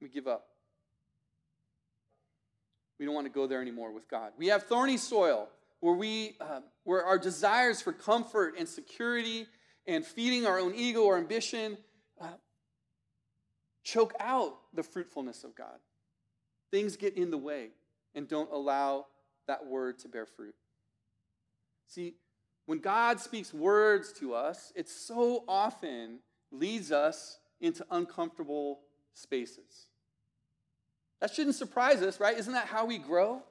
We 0.00 0.08
give 0.08 0.26
up. 0.26 0.46
We 2.98 3.04
don't 3.04 3.14
want 3.14 3.26
to 3.26 3.32
go 3.32 3.46
there 3.46 3.60
anymore 3.60 3.92
with 3.92 4.08
God. 4.08 4.32
We 4.36 4.48
have 4.48 4.64
thorny 4.64 4.96
soil 4.96 5.48
where 5.80 5.94
we, 5.94 6.36
uh, 6.40 6.60
where 6.84 7.04
our 7.04 7.18
desires 7.18 7.80
for 7.80 7.92
comfort 7.92 8.54
and 8.58 8.68
security 8.68 9.46
and 9.86 10.04
feeding 10.04 10.46
our 10.46 10.58
own 10.58 10.74
ego 10.74 11.02
or 11.02 11.16
ambition 11.16 11.78
uh, 12.20 12.26
choke 13.84 14.14
out 14.18 14.54
the 14.74 14.82
fruitfulness 14.82 15.44
of 15.44 15.54
God. 15.54 15.78
Things 16.70 16.96
get 16.96 17.16
in 17.16 17.30
the 17.30 17.38
way 17.38 17.68
and 18.14 18.26
don't 18.26 18.50
allow 18.52 19.06
that 19.46 19.66
word 19.66 19.98
to 20.00 20.08
bear 20.08 20.26
fruit. 20.26 20.54
See, 21.86 22.14
when 22.68 22.80
God 22.80 23.18
speaks 23.18 23.54
words 23.54 24.12
to 24.20 24.34
us, 24.34 24.74
it 24.76 24.90
so 24.90 25.42
often 25.48 26.18
leads 26.52 26.92
us 26.92 27.38
into 27.62 27.82
uncomfortable 27.90 28.80
spaces. 29.14 29.86
That 31.22 31.32
shouldn't 31.32 31.56
surprise 31.56 32.02
us, 32.02 32.20
right? 32.20 32.36
Isn't 32.36 32.52
that 32.52 32.66
how 32.66 32.84
we 32.84 32.98
grow? 32.98 33.42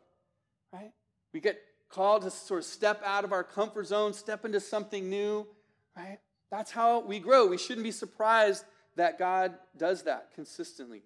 Right? 0.72 0.92
We 1.34 1.40
get 1.40 1.60
called 1.90 2.22
to 2.22 2.30
sort 2.30 2.60
of 2.60 2.66
step 2.66 3.02
out 3.04 3.24
of 3.24 3.32
our 3.32 3.44
comfort 3.44 3.88
zone, 3.88 4.14
step 4.14 4.46
into 4.46 4.60
something 4.60 5.10
new, 5.10 5.48
right? 5.96 6.20
That's 6.52 6.70
how 6.70 7.00
we 7.00 7.18
grow. 7.18 7.48
We 7.48 7.58
shouldn't 7.58 7.86
be 7.86 7.92
surprised 7.92 8.66
that 8.98 9.18
God 9.18 9.56
does 9.76 10.04
that 10.04 10.30
consistently. 10.36 11.02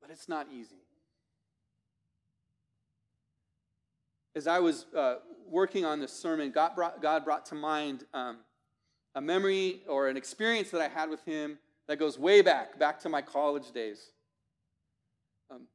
But 0.00 0.10
it's 0.10 0.28
not 0.28 0.46
easy. 0.56 0.83
As 4.36 4.46
I 4.48 4.58
was 4.58 4.86
uh, 4.96 5.16
working 5.48 5.84
on 5.84 6.00
this 6.00 6.12
sermon, 6.12 6.50
God 6.50 6.74
brought, 6.74 7.00
God 7.00 7.24
brought 7.24 7.46
to 7.46 7.54
mind 7.54 8.04
um, 8.12 8.38
a 9.14 9.20
memory 9.20 9.82
or 9.88 10.08
an 10.08 10.16
experience 10.16 10.70
that 10.70 10.80
I 10.80 10.88
had 10.88 11.08
with 11.08 11.24
Him 11.24 11.58
that 11.86 11.98
goes 11.98 12.18
way 12.18 12.42
back, 12.42 12.78
back 12.78 12.98
to 13.00 13.08
my 13.08 13.22
college 13.22 13.70
days. 13.72 14.10
Um, 15.50 15.68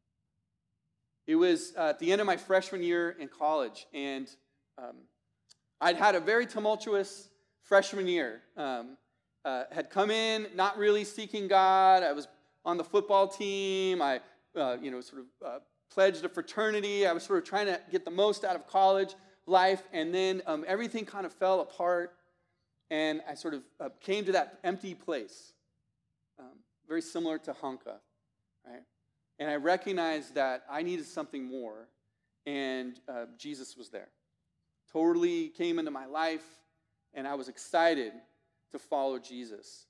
it 1.26 1.36
was 1.36 1.74
uh, 1.78 1.89
at 1.89 2.00
the 2.00 2.12
end 2.12 2.19
of 2.19 2.28
my 2.28 2.36
freshman 2.36 2.84
year 2.84 3.15
in 3.17 3.30
college, 3.30 3.88
and 3.93 4.30
um, 4.78 4.95
I'd 5.80 5.95
had 5.95 6.15
a 6.15 6.19
very 6.19 6.45
tumultuous 6.45 7.30
freshman 7.63 8.08
year. 8.08 8.41
Um, 8.58 8.98
uh, 9.45 9.63
had 9.72 9.89
come 9.89 10.12
in 10.12 10.48
not 10.54 10.78
really 10.78 11.06
seeking 11.06 11.48
God. 11.48 12.04
I 12.04 12.12
was 12.12 12.28
on 12.65 12.76
the 12.76 12.84
football 12.84 13.28
team. 13.28 14.02
I, 14.02 14.19
uh, 14.54 14.76
you 14.82 14.91
know, 14.91 15.00
sort 15.00 15.22
of 15.22 15.28
uh, 15.48 15.60
pledged 15.89 16.23
a 16.23 16.30
fraternity. 16.30 17.08
I 17.08 17.13
was 17.13 17.23
sort 17.23 17.39
of 17.39 17.45
trying 17.45 17.65
to 17.67 17.80
get 17.91 18.06
the 18.06 18.12
most 18.12 18.43
out 18.43 18.56
of 18.56 18.67
college 18.67 19.15
life, 19.45 19.84
and 19.93 20.13
then 20.13 20.41
um, 20.45 20.63
everything 20.67 21.06
kind 21.06 21.25
of 21.25 21.34
fell 21.34 21.62
apart, 21.62 22.15
and 22.91 23.21
I 23.28 23.34
sort 23.36 23.54
of 23.54 23.63
uh, 23.80 23.89
came 23.99 24.25
to 24.25 24.32
that 24.34 24.60
empty 24.63 24.93
place, 24.93 25.54
um, 26.39 26.60
very 26.88 27.02
similar 27.02 27.38
to 27.39 27.54
Hanka, 27.54 27.97
right? 28.65 28.84
And 29.39 29.49
I 29.49 29.56
recognized 29.56 30.36
that 30.36 30.63
I 30.69 30.84
needed 30.84 31.06
something 31.06 31.43
more, 31.43 31.88
and 32.45 32.99
uh, 33.08 33.25
Jesus 33.38 33.75
was 33.75 33.89
there. 33.89 34.10
Totally 34.91 35.49
came 35.49 35.80
into 35.80 35.91
my 35.91 36.06
life, 36.06 36.45
and 37.13 37.28
I 37.28 37.36
was 37.36 37.47
excited 37.47 38.13
to 38.71 38.80
follow 38.80 39.17
Jesus. 39.17 39.86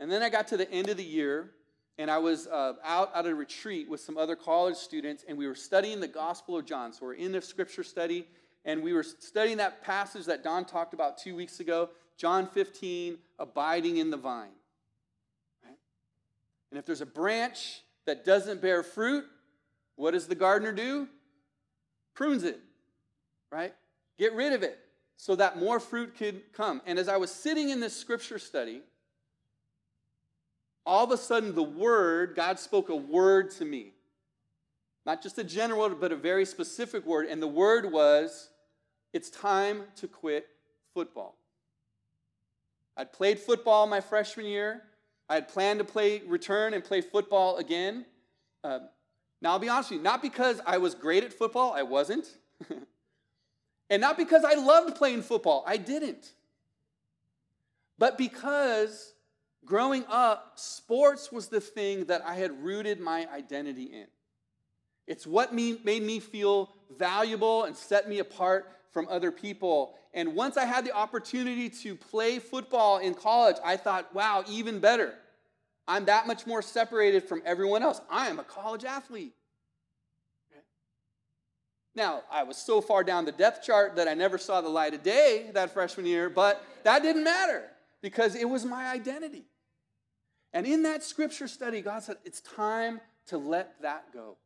And 0.00 0.10
then 0.10 0.22
I 0.22 0.28
got 0.28 0.48
to 0.48 0.56
the 0.56 0.70
end 0.70 0.88
of 0.88 0.96
the 0.96 1.04
year, 1.04 1.50
and 1.98 2.10
I 2.10 2.18
was 2.18 2.46
uh, 2.46 2.74
out 2.84 3.10
at 3.14 3.26
a 3.26 3.34
retreat 3.34 3.88
with 3.88 4.00
some 4.00 4.16
other 4.16 4.36
college 4.36 4.76
students, 4.76 5.24
and 5.28 5.36
we 5.36 5.48
were 5.48 5.56
studying 5.56 5.98
the 5.98 6.08
Gospel 6.08 6.56
of 6.56 6.64
John. 6.64 6.92
So 6.92 7.06
we're 7.06 7.14
in 7.14 7.32
the 7.32 7.42
scripture 7.42 7.82
study, 7.82 8.26
and 8.64 8.82
we 8.82 8.92
were 8.92 9.02
studying 9.02 9.56
that 9.56 9.82
passage 9.82 10.24
that 10.26 10.44
Don 10.44 10.64
talked 10.64 10.94
about 10.94 11.18
two 11.18 11.34
weeks 11.34 11.58
ago, 11.58 11.90
John 12.16 12.46
15, 12.46 13.18
abiding 13.40 13.96
in 13.96 14.10
the 14.10 14.16
vine. 14.16 14.50
Right? 15.64 15.76
And 16.70 16.78
if 16.78 16.86
there's 16.86 17.00
a 17.00 17.06
branch 17.06 17.82
that 18.06 18.24
doesn't 18.24 18.62
bear 18.62 18.84
fruit, 18.84 19.24
what 19.96 20.12
does 20.12 20.28
the 20.28 20.36
gardener 20.36 20.72
do? 20.72 21.08
Prunes 22.14 22.44
it, 22.44 22.60
right? 23.50 23.74
Get 24.18 24.34
rid 24.34 24.52
of 24.52 24.62
it 24.62 24.78
so 25.16 25.34
that 25.34 25.58
more 25.58 25.80
fruit 25.80 26.16
could 26.16 26.52
come. 26.52 26.80
And 26.86 26.96
as 26.96 27.08
I 27.08 27.16
was 27.16 27.32
sitting 27.32 27.70
in 27.70 27.80
this 27.80 27.96
scripture 27.96 28.38
study, 28.38 28.82
all 30.88 31.04
of 31.04 31.10
a 31.10 31.16
sudden 31.16 31.54
the 31.54 31.62
word, 31.62 32.34
God 32.34 32.58
spoke 32.58 32.88
a 32.88 32.96
word 32.96 33.50
to 33.52 33.64
me. 33.64 33.92
Not 35.06 35.22
just 35.22 35.38
a 35.38 35.44
general 35.44 35.88
but 35.90 36.12
a 36.12 36.16
very 36.16 36.44
specific 36.44 37.06
word. 37.06 37.26
And 37.26 37.40
the 37.40 37.48
word 37.48 37.90
was, 37.92 38.50
it's 39.12 39.30
time 39.30 39.82
to 39.96 40.08
quit 40.08 40.48
football. 40.94 41.36
I'd 42.96 43.12
played 43.12 43.38
football 43.38 43.86
my 43.86 44.00
freshman 44.00 44.46
year. 44.46 44.82
I 45.28 45.34
had 45.34 45.48
planned 45.48 45.78
to 45.78 45.84
play, 45.84 46.22
return 46.26 46.74
and 46.74 46.82
play 46.82 47.00
football 47.00 47.58
again. 47.58 48.06
Uh, 48.64 48.80
now, 49.40 49.52
I'll 49.52 49.58
be 49.58 49.68
honest 49.68 49.90
with 49.90 49.98
you, 49.98 50.02
not 50.02 50.20
because 50.20 50.60
I 50.66 50.78
was 50.78 50.94
great 50.94 51.22
at 51.22 51.32
football, 51.32 51.72
I 51.72 51.82
wasn't. 51.82 52.26
And 53.90 54.00
not 54.00 54.16
because 54.16 54.44
I 54.44 54.54
loved 54.54 54.96
playing 54.96 55.22
football, 55.22 55.64
I 55.66 55.76
didn't. 55.76 56.32
But 57.98 58.18
because 58.18 59.14
growing 59.68 60.04
up, 60.08 60.52
sports 60.56 61.30
was 61.30 61.48
the 61.48 61.60
thing 61.60 62.06
that 62.06 62.22
I 62.24 62.34
had 62.34 62.64
rooted 62.64 62.98
my 62.98 63.28
identity 63.32 63.84
in. 63.84 64.06
It's 65.06 65.26
what 65.26 65.54
made 65.54 65.84
me 65.84 66.20
feel 66.20 66.70
valuable 66.96 67.64
and 67.64 67.76
set 67.76 68.08
me 68.08 68.18
apart 68.18 68.70
from 68.90 69.06
other 69.10 69.30
people. 69.30 69.94
And 70.14 70.34
once 70.34 70.56
I 70.56 70.64
had 70.64 70.84
the 70.84 70.92
opportunity 70.92 71.68
to 71.70 71.94
play 71.94 72.38
football 72.38 72.98
in 72.98 73.14
college, 73.14 73.56
I 73.64 73.76
thought, 73.76 74.14
wow, 74.14 74.44
even 74.48 74.80
better. 74.80 75.14
I'm 75.86 76.06
that 76.06 76.26
much 76.26 76.46
more 76.46 76.60
separated 76.60 77.24
from 77.24 77.42
everyone 77.44 77.82
else. 77.82 78.00
I 78.10 78.28
am 78.28 78.38
a 78.38 78.44
college 78.44 78.84
athlete. 78.84 79.34
Now, 81.94 82.22
I 82.30 82.44
was 82.44 82.56
so 82.56 82.80
far 82.80 83.02
down 83.02 83.24
the 83.24 83.32
depth 83.32 83.64
chart 83.64 83.96
that 83.96 84.08
I 84.08 84.14
never 84.14 84.38
saw 84.38 84.60
the 84.60 84.68
light 84.68 84.94
of 84.94 85.02
day 85.02 85.50
that 85.54 85.72
freshman 85.72 86.06
year, 86.06 86.30
but 86.30 86.64
that 86.84 87.02
didn't 87.02 87.24
matter 87.24 87.64
because 88.02 88.34
it 88.34 88.48
was 88.48 88.64
my 88.64 88.88
identity. 88.88 89.44
And 90.52 90.66
in 90.66 90.82
that 90.84 91.02
scripture 91.02 91.48
study, 91.48 91.80
God 91.80 92.02
said, 92.02 92.16
it's 92.24 92.40
time 92.40 93.00
to 93.26 93.38
let 93.38 93.80
that 93.82 94.12
go. 94.12 94.36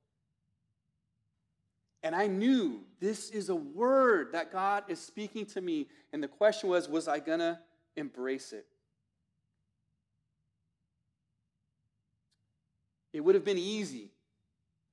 And 2.02 2.16
I 2.16 2.26
knew 2.26 2.80
this 3.00 3.30
is 3.30 3.48
a 3.48 3.54
word 3.54 4.32
that 4.32 4.50
God 4.50 4.84
is 4.88 4.98
speaking 4.98 5.46
to 5.46 5.60
me. 5.60 5.86
And 6.12 6.22
the 6.22 6.28
question 6.28 6.68
was, 6.68 6.88
was 6.88 7.06
I 7.06 7.20
going 7.20 7.38
to 7.38 7.58
embrace 7.96 8.52
it? 8.52 8.66
It 13.12 13.20
would 13.20 13.34
have 13.34 13.44
been 13.44 13.58
easy. 13.58 14.10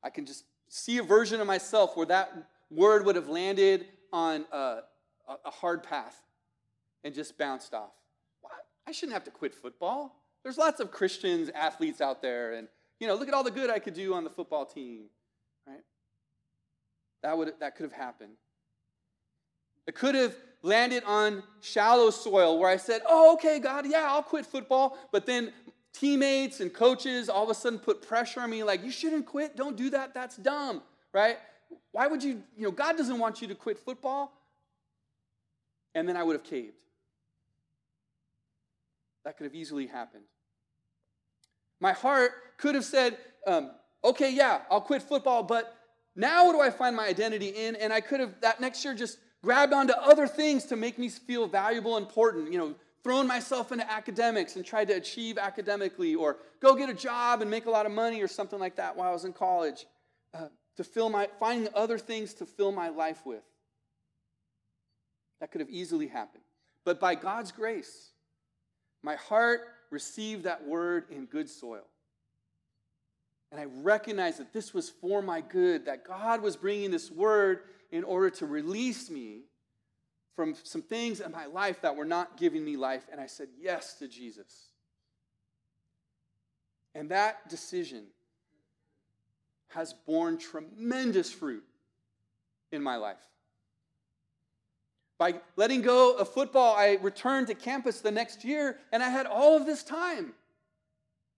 I 0.03 0.09
can 0.11 0.25
just 0.25 0.43
see 0.67 0.99
a 0.99 1.03
version 1.03 1.41
of 1.41 1.47
myself 1.47 1.97
where 1.97 2.05
that 2.07 2.31
word 2.69 3.05
would 3.05 3.15
have 3.15 3.29
landed 3.29 3.87
on 4.13 4.45
a, 4.51 4.81
a 5.27 5.51
hard 5.51 5.83
path 5.83 6.21
and 7.03 7.15
just 7.15 7.37
bounced 7.37 7.73
off. 7.73 7.93
What? 8.41 8.51
I 8.87 8.91
shouldn't 8.91 9.13
have 9.13 9.23
to 9.23 9.31
quit 9.31 9.55
football. 9.55 10.15
There's 10.43 10.57
lots 10.57 10.79
of 10.79 10.91
Christians, 10.91 11.49
athletes 11.53 12.01
out 12.01 12.21
there, 12.21 12.53
and 12.53 12.67
you 12.99 13.07
know, 13.07 13.15
look 13.15 13.27
at 13.27 13.33
all 13.33 13.43
the 13.43 13.51
good 13.51 13.69
I 13.69 13.79
could 13.79 13.93
do 13.93 14.13
on 14.13 14.23
the 14.23 14.29
football 14.29 14.65
team. 14.65 15.05
Right? 15.67 15.83
That 17.23 17.37
would 17.37 17.53
that 17.59 17.75
could 17.75 17.83
have 17.83 17.93
happened. 17.93 18.33
It 19.87 19.95
could 19.95 20.15
have 20.15 20.35
landed 20.61 21.03
on 21.05 21.43
shallow 21.61 22.09
soil 22.09 22.59
where 22.59 22.69
I 22.69 22.77
said, 22.77 23.01
Oh, 23.07 23.33
okay, 23.33 23.59
God, 23.59 23.85
yeah, 23.87 24.05
I'll 24.07 24.23
quit 24.23 24.45
football. 24.45 24.97
But 25.11 25.25
then 25.25 25.51
teammates 25.93 26.59
and 26.59 26.73
coaches 26.73 27.29
all 27.29 27.43
of 27.43 27.49
a 27.49 27.55
sudden 27.55 27.79
put 27.79 28.07
pressure 28.07 28.41
on 28.41 28.49
me 28.49 28.63
like, 28.63 28.83
you 28.83 28.91
shouldn't 28.91 29.25
quit. 29.25 29.55
Don't 29.55 29.75
do 29.75 29.89
that. 29.91 30.13
That's 30.13 30.37
dumb, 30.37 30.81
right? 31.13 31.37
Why 31.91 32.07
would 32.07 32.23
you, 32.23 32.43
you 32.55 32.63
know, 32.63 32.71
God 32.71 32.97
doesn't 32.97 33.17
want 33.17 33.41
you 33.41 33.47
to 33.47 33.55
quit 33.55 33.79
football. 33.79 34.31
And 35.95 36.07
then 36.07 36.15
I 36.15 36.23
would 36.23 36.35
have 36.35 36.43
caved. 36.43 36.73
That 39.25 39.37
could 39.37 39.45
have 39.45 39.55
easily 39.55 39.87
happened. 39.87 40.23
My 41.81 41.93
heart 41.93 42.31
could 42.57 42.75
have 42.75 42.85
said, 42.85 43.17
um, 43.47 43.71
okay, 44.03 44.31
yeah, 44.33 44.61
I'll 44.69 44.81
quit 44.81 45.01
football, 45.01 45.43
but 45.43 45.75
now 46.15 46.45
what 46.45 46.53
do 46.53 46.61
I 46.61 46.69
find 46.69 46.95
my 46.95 47.07
identity 47.07 47.47
in? 47.49 47.75
And 47.75 47.93
I 47.93 48.01
could 48.01 48.19
have 48.19 48.41
that 48.41 48.59
next 48.59 48.83
year 48.83 48.93
just 48.93 49.17
grabbed 49.43 49.73
onto 49.73 49.93
other 49.93 50.27
things 50.27 50.65
to 50.65 50.75
make 50.75 50.99
me 50.99 51.09
feel 51.09 51.47
valuable, 51.47 51.95
and 51.95 52.05
important, 52.05 52.51
you 52.51 52.57
know, 52.57 52.75
thrown 53.03 53.25
myself 53.25 53.71
into 53.71 53.89
academics 53.89 54.57
and 54.57 54.65
tried 54.65 54.89
to 54.89 54.93
achieve 54.93 55.37
academically, 55.37 56.15
or 56.15 56.37
go 56.61 56.75
get 56.75 56.89
a 56.89 56.93
job 56.93 57.41
and 57.41 57.49
make 57.49 57.65
a 57.65 57.69
lot 57.69 57.85
of 57.85 57.91
money 57.93 58.21
or 58.21 58.27
something 58.27 58.59
like 58.59 58.75
that 58.75 58.97
while 58.97 59.09
I 59.09 59.13
was 59.13 59.23
in 59.23 59.31
college, 59.31 59.85
uh, 60.33 60.47
to 60.75 60.83
fill 60.83 61.09
my, 61.09 61.29
finding 61.39 61.71
other 61.73 61.97
things 61.97 62.33
to 62.35 62.45
fill 62.45 62.73
my 62.73 62.89
life 62.89 63.25
with. 63.25 63.43
That 65.39 65.51
could 65.51 65.61
have 65.61 65.69
easily 65.69 66.07
happened. 66.07 66.43
But 66.83 66.99
by 66.99 67.15
God's 67.15 67.53
grace, 67.53 68.11
my 69.03 69.15
heart 69.15 69.61
received 69.91 70.43
that 70.43 70.65
word 70.65 71.05
in 71.09 71.25
good 71.25 71.49
soil. 71.49 71.85
And 73.51 73.59
I 73.59 73.65
recognized 73.65 74.39
that 74.39 74.53
this 74.53 74.73
was 74.73 74.89
for 74.89 75.21
my 75.21 75.41
good, 75.41 75.85
that 75.85 76.05
God 76.05 76.41
was 76.41 76.55
bringing 76.55 76.91
this 76.91 77.09
word 77.09 77.61
in 77.91 78.03
order 78.03 78.29
to 78.31 78.45
release 78.45 79.09
me 79.09 79.41
from 80.35 80.55
some 80.63 80.81
things 80.81 81.19
in 81.19 81.31
my 81.31 81.47
life 81.47 81.81
that 81.81 81.95
were 81.95 82.05
not 82.05 82.37
giving 82.37 82.63
me 82.63 82.77
life, 82.77 83.07
and 83.11 83.19
I 83.19 83.25
said 83.25 83.49
yes 83.59 83.95
to 83.95 84.07
Jesus. 84.07 84.69
And 86.95 87.09
that 87.09 87.49
decision 87.49 88.05
has 89.69 89.93
borne 89.93 90.37
tremendous 90.37 91.31
fruit 91.31 91.63
in 92.71 92.81
my 92.81 92.95
life. 92.95 93.17
By 95.19 95.35
letting 95.57 95.81
go 95.81 96.13
of 96.13 96.29
football, 96.29 96.75
I 96.75 96.97
returned 97.01 97.47
to 97.47 97.53
campus 97.53 98.01
the 98.01 98.09
next 98.09 98.43
year 98.43 98.77
and 98.91 99.03
I 99.03 99.09
had 99.09 99.27
all 99.27 99.55
of 99.55 99.67
this 99.67 99.83
time. 99.83 100.33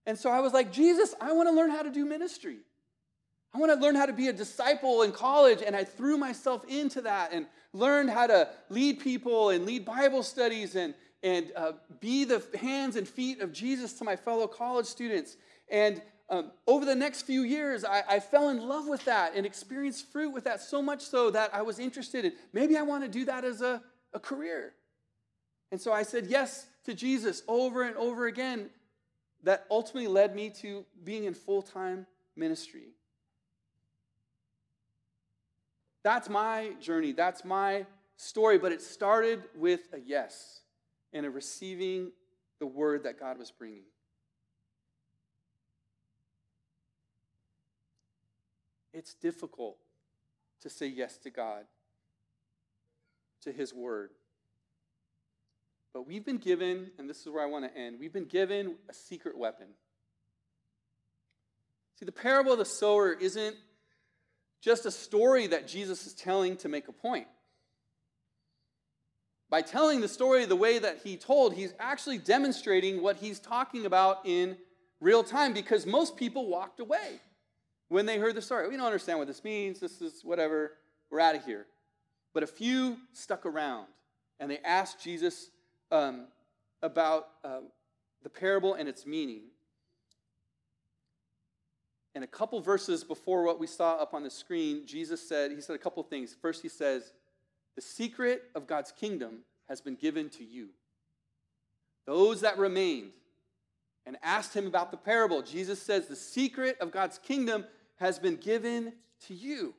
And 0.05 0.17
so 0.17 0.29
I 0.29 0.39
was 0.39 0.53
like, 0.53 0.71
Jesus, 0.71 1.13
I 1.19 1.33
want 1.33 1.49
to 1.49 1.53
learn 1.53 1.71
how 1.71 1.81
to 1.81 1.89
do 1.89 2.05
ministry. 2.05 2.57
I 3.53 3.57
want 3.57 3.73
to 3.73 3.79
learn 3.79 3.95
how 3.95 4.05
to 4.05 4.13
be 4.13 4.29
a 4.29 4.33
disciple 4.33 5.01
in 5.01 5.11
college. 5.11 5.61
And 5.65 5.75
I 5.75 5.83
threw 5.83 6.15
myself 6.15 6.63
into 6.69 7.01
that 7.01 7.33
and 7.33 7.47
learned 7.73 8.11
how 8.11 8.27
to 8.27 8.49
lead 8.69 8.99
people 8.99 9.49
and 9.49 9.65
lead 9.65 9.83
Bible 9.83 10.23
studies 10.23 10.75
and 10.75 10.93
and 11.23 11.51
uh, 11.55 11.73
be 11.99 12.23
the 12.23 12.43
hands 12.59 12.95
and 12.95 13.07
feet 13.07 13.41
of 13.41 13.53
Jesus 13.53 13.93
to 13.93 14.03
my 14.03 14.15
fellow 14.15 14.47
college 14.47 14.85
students. 14.87 15.37
And 15.69 16.01
um, 16.31 16.51
over 16.65 16.85
the 16.85 16.95
next 16.95 17.23
few 17.23 17.43
years, 17.43 17.83
I, 17.83 18.03
I, 18.07 18.19
fell 18.21 18.49
in 18.49 18.65
love 18.65 18.87
with 18.87 19.03
that 19.03 19.33
and 19.35 19.45
experienced 19.45 20.09
fruit 20.13 20.31
with 20.31 20.45
that 20.45 20.61
so 20.61 20.81
much 20.81 21.01
so 21.01 21.29
that 21.29 21.53
I 21.53 21.61
was 21.61 21.77
interested 21.77 22.23
in 22.23 22.31
maybe 22.53 22.77
I 22.77 22.83
want 22.83 23.03
to 23.03 23.09
do 23.09 23.25
that 23.25 23.43
as 23.43 23.61
a, 23.61 23.81
a 24.13 24.19
career. 24.19 24.71
And 25.73 25.79
so 25.79 25.91
I 25.91 26.03
said 26.03 26.27
yes 26.27 26.67
to 26.85 26.93
Jesus 26.93 27.43
over 27.49 27.83
and 27.83 27.97
over 27.97 28.27
again. 28.27 28.69
That 29.43 29.65
ultimately 29.71 30.07
led 30.07 30.35
me 30.35 30.51
to 30.61 30.85
being 31.03 31.25
in 31.25 31.33
full 31.33 31.63
time 31.63 32.05
ministry. 32.35 32.93
That's 36.03 36.29
my 36.29 36.73
journey. 36.79 37.11
That's 37.11 37.43
my 37.43 37.87
story. 38.17 38.57
But 38.57 38.71
it 38.71 38.81
started 38.81 39.43
with 39.55 39.81
a 39.93 39.99
yes 39.99 40.61
and 41.11 41.25
a 41.25 41.29
receiving 41.29 42.11
the 42.59 42.67
word 42.67 43.03
that 43.03 43.19
God 43.19 43.39
was 43.39 43.49
bringing. 43.51 43.83
It's 48.93 49.13
difficult 49.13 49.77
to 50.62 50.69
say 50.69 50.88
yes 50.88 51.17
to 51.17 51.30
God, 51.30 51.65
to 53.43 53.51
His 53.51 53.73
word. 53.73 54.12
But 55.93 56.08
we've 56.08 56.25
been 56.25 56.38
given, 56.38 56.91
and 56.97 57.10
this 57.10 57.21
is 57.21 57.27
where 57.27 57.43
I 57.43 57.47
want 57.47 57.65
to 57.65 57.80
end, 57.80 57.97
we've 57.99 58.13
been 58.13 58.25
given 58.25 58.75
a 58.89 58.93
secret 58.93 59.38
weapon. 59.38 59.67
See, 61.99 62.06
the 62.06 62.12
parable 62.12 62.54
of 62.54 62.60
the 62.60 62.65
sower 62.65 63.13
isn't 63.13 63.56
just 64.62 64.86
a 64.86 64.91
story 64.91 65.47
that 65.47 65.67
Jesus 65.67 66.06
is 66.08 66.13
telling 66.13 66.56
to 66.58 66.69
make 66.69 66.88
a 66.88 66.93
point. 66.93 67.27
By 69.49 69.62
telling 69.62 69.99
the 69.99 70.08
story 70.08 70.45
the 70.45 70.56
way 70.56 70.80
that 70.80 70.99
he 71.04 71.17
told, 71.17 71.54
he's 71.54 71.73
actually 71.80 72.19
demonstrating 72.19 73.01
what 73.01 73.17
he's 73.17 73.39
talking 73.39 73.86
about 73.86 74.25
in 74.25 74.56
real 75.01 75.23
time 75.23 75.54
because 75.54 75.86
most 75.86 76.15
people 76.15 76.47
walked 76.47 76.80
away 76.80 77.19
when 77.91 78.06
they 78.06 78.17
heard 78.17 78.36
the 78.36 78.41
story. 78.41 78.69
We 78.69 78.77
don't 78.77 78.86
understand 78.86 79.19
what 79.19 79.27
this 79.27 79.43
means. 79.43 79.82
This 79.82 80.01
is 80.01 80.23
whatever. 80.23 80.77
We're 81.10 81.19
out 81.19 81.36
of 81.36 81.43
here. 81.43 81.65
But 82.34 82.41
a 82.41 82.47
few 82.47 82.95
stuck 83.12 83.45
around 83.45 83.88
and 84.39 84.49
they 84.49 84.60
asked 84.60 85.04
Jesus 85.04 85.49
um, 85.91 86.27
about 86.82 87.27
uh, 87.43 87.60
the 88.23 88.30
parable 88.30 88.75
and 88.75 88.88
its 88.88 89.06
meaning. 89.06 89.41
And 92.15 92.23
a 92.23 92.27
couple 92.27 92.62
verses 92.62 93.04
before 93.04 93.43
what 93.43 93.60
we 93.60 93.67
saw 93.67 93.95
up 93.95 94.13
on 94.13 94.23
the 94.23 94.30
screen, 94.30 94.84
Jesus 94.88 95.27
said, 95.27 95.51
He 95.51 95.60
said 95.60 95.75
a 95.75 95.80
couple 95.80 96.01
things. 96.04 96.34
First, 96.41 96.62
He 96.62 96.69
says, 96.69 97.12
The 97.75 97.82
secret 97.82 98.43
of 98.56 98.67
God's 98.67 98.93
kingdom 98.93 99.39
has 99.67 99.82
been 99.82 99.95
given 99.95 100.30
to 100.30 100.45
you. 100.45 100.69
Those 102.06 102.39
that 102.39 102.58
remained 102.58 103.12
and 104.06 104.17
asked 104.23 104.54
Him 104.54 104.65
about 104.65 104.91
the 104.91 104.97
parable, 104.97 105.41
Jesus 105.41 105.82
says, 105.82 106.08
The 106.08 106.15
secret 106.15 106.77
of 106.80 106.91
God's 106.91 107.17
kingdom 107.17 107.65
has 108.01 108.19
been 108.19 108.35
given 108.35 108.93
to 109.27 109.33
you. 109.33 109.75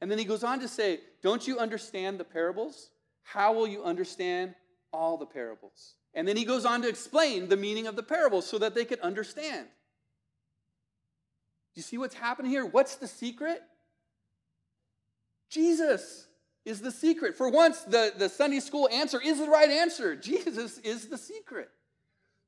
And 0.00 0.10
then 0.10 0.18
He 0.18 0.24
goes 0.24 0.44
on 0.44 0.60
to 0.60 0.68
say, 0.68 1.00
Don't 1.22 1.46
you 1.46 1.58
understand 1.58 2.18
the 2.18 2.24
parables? 2.24 2.90
How 3.22 3.54
will 3.54 3.66
you 3.66 3.82
understand 3.84 4.54
all 4.92 5.16
the 5.16 5.24
parables? 5.24 5.94
And 6.12 6.28
then 6.28 6.36
He 6.36 6.44
goes 6.44 6.64
on 6.64 6.82
to 6.82 6.88
explain 6.88 7.48
the 7.48 7.56
meaning 7.56 7.86
of 7.86 7.96
the 7.96 8.02
parables 8.02 8.46
so 8.46 8.58
that 8.58 8.74
they 8.74 8.84
could 8.84 9.00
understand. 9.00 9.66
Do 11.74 11.78
you 11.78 11.82
see 11.82 11.98
what's 11.98 12.14
happening 12.14 12.50
here? 12.50 12.66
What's 12.66 12.96
the 12.96 13.08
secret? 13.08 13.62
Jesus 15.48 16.26
is 16.64 16.80
the 16.80 16.90
secret. 16.90 17.36
For 17.36 17.48
once, 17.48 17.82
the, 17.82 18.12
the 18.16 18.28
Sunday 18.28 18.60
school 18.60 18.88
answer 18.92 19.20
is 19.20 19.38
the 19.38 19.48
right 19.48 19.70
answer. 19.70 20.16
Jesus 20.16 20.78
is 20.78 21.08
the 21.08 21.18
secret. 21.18 21.68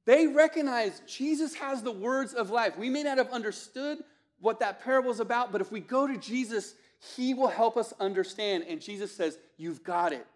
They 0.06 0.26
recognize 0.26 1.02
Jesus 1.06 1.54
has 1.54 1.82
the 1.82 1.92
words 1.92 2.34
of 2.34 2.50
life. 2.50 2.76
We 2.78 2.88
may 2.88 3.02
not 3.02 3.18
have 3.18 3.30
understood 3.30 3.98
what 4.40 4.60
that 4.60 4.82
parable 4.82 5.10
is 5.10 5.20
about, 5.20 5.52
but 5.52 5.60
if 5.60 5.72
we 5.72 5.80
go 5.80 6.06
to 6.06 6.16
Jesus, 6.16 6.74
he 7.16 7.34
will 7.34 7.48
help 7.48 7.76
us 7.76 7.92
understand. 8.00 8.64
And 8.68 8.80
Jesus 8.80 9.14
says, 9.14 9.38
You've 9.56 9.82
got 9.82 10.12
it. 10.12 10.26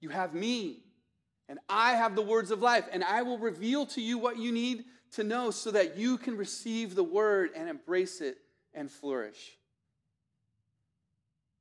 You 0.00 0.08
have 0.08 0.34
me, 0.34 0.82
and 1.48 1.58
I 1.68 1.92
have 1.92 2.14
the 2.16 2.22
words 2.22 2.50
of 2.50 2.62
life, 2.62 2.86
and 2.90 3.04
I 3.04 3.22
will 3.22 3.38
reveal 3.38 3.84
to 3.86 4.00
you 4.00 4.16
what 4.16 4.38
you 4.38 4.50
need 4.50 4.84
to 5.12 5.24
know 5.24 5.50
so 5.50 5.70
that 5.72 5.98
you 5.98 6.16
can 6.16 6.36
receive 6.36 6.94
the 6.94 7.04
word 7.04 7.50
and 7.54 7.68
embrace 7.68 8.20
it 8.20 8.38
and 8.72 8.90
flourish. 8.90 9.58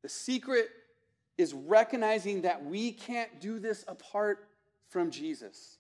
The 0.02 0.10
secret 0.10 0.70
is 1.38 1.54
recognizing 1.54 2.44
that 2.44 2.64
we 2.64 2.92
can't 2.92 3.42
do 3.42 3.60
this 3.60 3.84
apart 3.88 4.48
from 4.88 5.12
Jesus. 5.12 5.78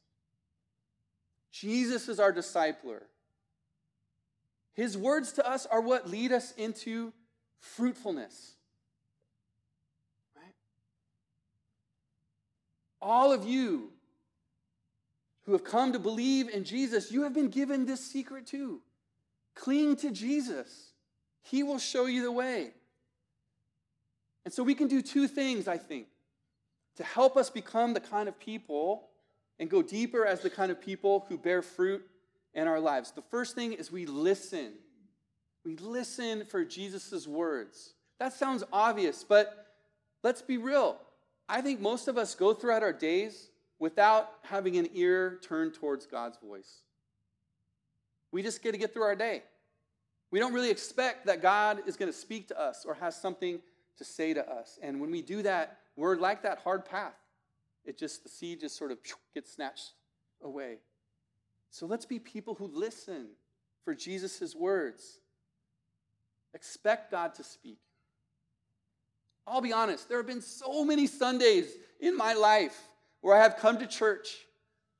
Jesus 1.51 2.09
is 2.09 2.19
our 2.19 2.33
discipler. 2.33 3.01
His 4.79 4.97
words 4.97 5.33
to 5.33 5.45
us 5.45 5.65
are 5.65 5.81
what 5.81 6.09
lead 6.09 6.31
us 6.31 6.53
into 6.53 7.11
fruitfulness. 7.59 8.53
Right? 10.33 10.55
All 13.01 13.33
of 13.33 13.43
you 13.43 13.89
who 15.43 15.51
have 15.51 15.65
come 15.65 15.91
to 15.91 15.99
believe 15.99 16.47
in 16.47 16.63
Jesus, 16.63 17.11
you 17.11 17.23
have 17.23 17.33
been 17.33 17.49
given 17.49 17.85
this 17.85 17.99
secret 17.99 18.47
too. 18.47 18.79
Cling 19.53 19.97
to 19.97 20.11
Jesus, 20.11 20.93
He 21.41 21.61
will 21.61 21.79
show 21.79 22.05
you 22.05 22.23
the 22.23 22.31
way. 22.31 22.71
And 24.45 24.53
so 24.53 24.63
we 24.63 24.75
can 24.75 24.87
do 24.87 25.01
two 25.01 25.27
things, 25.27 25.67
I 25.67 25.75
think, 25.75 26.07
to 26.95 27.03
help 27.03 27.35
us 27.35 27.49
become 27.49 27.93
the 27.93 27.99
kind 27.99 28.29
of 28.29 28.39
people 28.39 29.09
and 29.59 29.69
go 29.69 29.81
deeper 29.81 30.25
as 30.25 30.39
the 30.39 30.49
kind 30.49 30.71
of 30.71 30.79
people 30.79 31.25
who 31.27 31.37
bear 31.37 31.61
fruit 31.61 32.01
in 32.53 32.67
our 32.67 32.79
lives. 32.79 33.11
The 33.11 33.21
first 33.21 33.55
thing 33.55 33.73
is 33.73 33.91
we 33.91 34.05
listen. 34.05 34.73
We 35.65 35.75
listen 35.77 36.45
for 36.45 36.65
Jesus' 36.65 37.27
words. 37.27 37.93
That 38.19 38.33
sounds 38.33 38.63
obvious, 38.71 39.23
but 39.23 39.67
let's 40.23 40.41
be 40.41 40.57
real. 40.57 40.97
I 41.47 41.61
think 41.61 41.79
most 41.79 42.07
of 42.07 42.17
us 42.17 42.35
go 42.35 42.53
throughout 42.53 42.83
our 42.83 42.93
days 42.93 43.49
without 43.79 44.29
having 44.43 44.77
an 44.77 44.89
ear 44.93 45.39
turned 45.41 45.73
towards 45.73 46.05
God's 46.05 46.37
voice. 46.37 46.81
We 48.31 48.43
just 48.43 48.61
get 48.61 48.73
to 48.73 48.77
get 48.77 48.93
through 48.93 49.03
our 49.03 49.15
day. 49.15 49.43
We 50.31 50.39
don't 50.39 50.53
really 50.53 50.69
expect 50.69 51.25
that 51.25 51.41
God 51.41 51.81
is 51.87 51.97
going 51.97 52.11
to 52.11 52.17
speak 52.17 52.49
to 52.49 52.59
us 52.59 52.85
or 52.85 52.93
has 52.95 53.19
something 53.19 53.59
to 53.97 54.03
say 54.03 54.33
to 54.33 54.47
us. 54.47 54.77
And 54.81 55.01
when 55.01 55.09
we 55.09 55.21
do 55.21 55.41
that, 55.41 55.77
we're 55.95 56.17
like 56.17 56.43
that 56.43 56.59
hard 56.59 56.85
path. 56.85 57.15
It 57.83 57.97
just, 57.97 58.23
the 58.23 58.29
seed 58.29 58.59
just 58.59 58.77
sort 58.77 58.91
of 58.91 58.99
gets 59.33 59.53
snatched 59.53 59.93
away. 60.43 60.77
So 61.71 61.85
let's 61.85 62.05
be 62.05 62.19
people 62.19 62.55
who 62.55 62.67
listen 62.67 63.27
for 63.83 63.93
Jesus' 63.93 64.55
words. 64.55 65.19
Expect 66.53 67.11
God 67.11 67.35
to 67.35 67.43
speak. 67.43 67.77
I'll 69.47 69.61
be 69.61 69.73
honest, 69.73 70.07
there 70.07 70.17
have 70.17 70.27
been 70.27 70.41
so 70.41 70.83
many 70.85 71.07
Sundays 71.07 71.73
in 71.99 72.15
my 72.15 72.33
life 72.33 72.79
where 73.21 73.35
I 73.35 73.41
have 73.41 73.57
come 73.57 73.79
to 73.79 73.87
church 73.87 74.37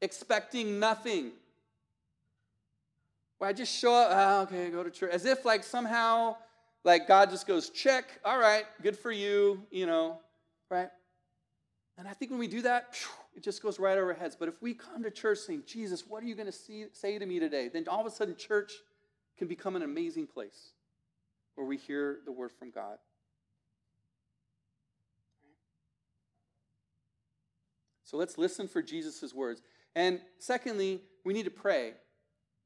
expecting 0.01 0.79
nothing. 0.79 1.31
Where 3.37 3.49
I 3.49 3.53
just 3.53 3.77
show 3.77 3.93
up, 3.93 4.09
oh, 4.11 4.41
okay, 4.43 4.69
go 4.69 4.83
to 4.83 4.89
church, 4.89 5.11
as 5.11 5.25
if 5.25 5.45
like 5.45 5.63
somehow, 5.63 6.35
like 6.83 7.07
God 7.07 7.29
just 7.29 7.47
goes, 7.47 7.69
check, 7.69 8.05
all 8.25 8.39
right, 8.39 8.65
good 8.81 8.97
for 8.97 9.11
you, 9.11 9.61
you 9.71 9.85
know, 9.85 10.19
right? 10.69 10.89
And 11.97 12.07
I 12.07 12.11
think 12.13 12.31
when 12.31 12.39
we 12.39 12.47
do 12.47 12.61
that, 12.63 12.97
it 13.35 13.43
just 13.43 13.61
goes 13.61 13.79
right 13.79 13.97
over 13.97 14.11
our 14.11 14.17
heads. 14.17 14.35
But 14.35 14.49
if 14.49 14.61
we 14.61 14.73
come 14.73 15.03
to 15.03 15.11
church 15.11 15.39
saying, 15.39 15.63
Jesus, 15.65 16.03
what 16.07 16.23
are 16.23 16.25
you 16.25 16.35
going 16.35 16.51
to 16.51 16.87
say 16.91 17.19
to 17.19 17.25
me 17.25 17.39
today? 17.39 17.69
Then 17.69 17.85
all 17.87 18.01
of 18.01 18.05
a 18.05 18.09
sudden, 18.09 18.35
church 18.35 18.73
can 19.37 19.47
become 19.47 19.75
an 19.75 19.81
amazing 19.81 20.27
place 20.27 20.71
where 21.55 21.65
we 21.65 21.77
hear 21.77 22.19
the 22.25 22.31
word 22.31 22.51
from 22.51 22.71
God. 22.71 22.97
So 28.03 28.17
let's 28.17 28.37
listen 28.37 28.67
for 28.67 28.81
Jesus' 28.81 29.33
words. 29.33 29.61
And 29.95 30.19
secondly, 30.39 31.01
we 31.23 31.33
need 31.33 31.45
to 31.45 31.51
pray 31.51 31.93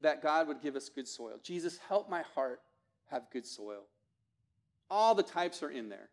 that 0.00 0.22
God 0.22 0.48
would 0.48 0.62
give 0.62 0.74
us 0.74 0.88
good 0.88 1.06
soil. 1.06 1.34
Jesus, 1.42 1.78
help 1.88 2.08
my 2.08 2.22
heart 2.34 2.60
have 3.10 3.30
good 3.30 3.46
soil. 3.46 3.82
All 4.90 5.14
the 5.14 5.22
types 5.22 5.62
are 5.62 5.70
in 5.70 5.88
there. 5.88 6.08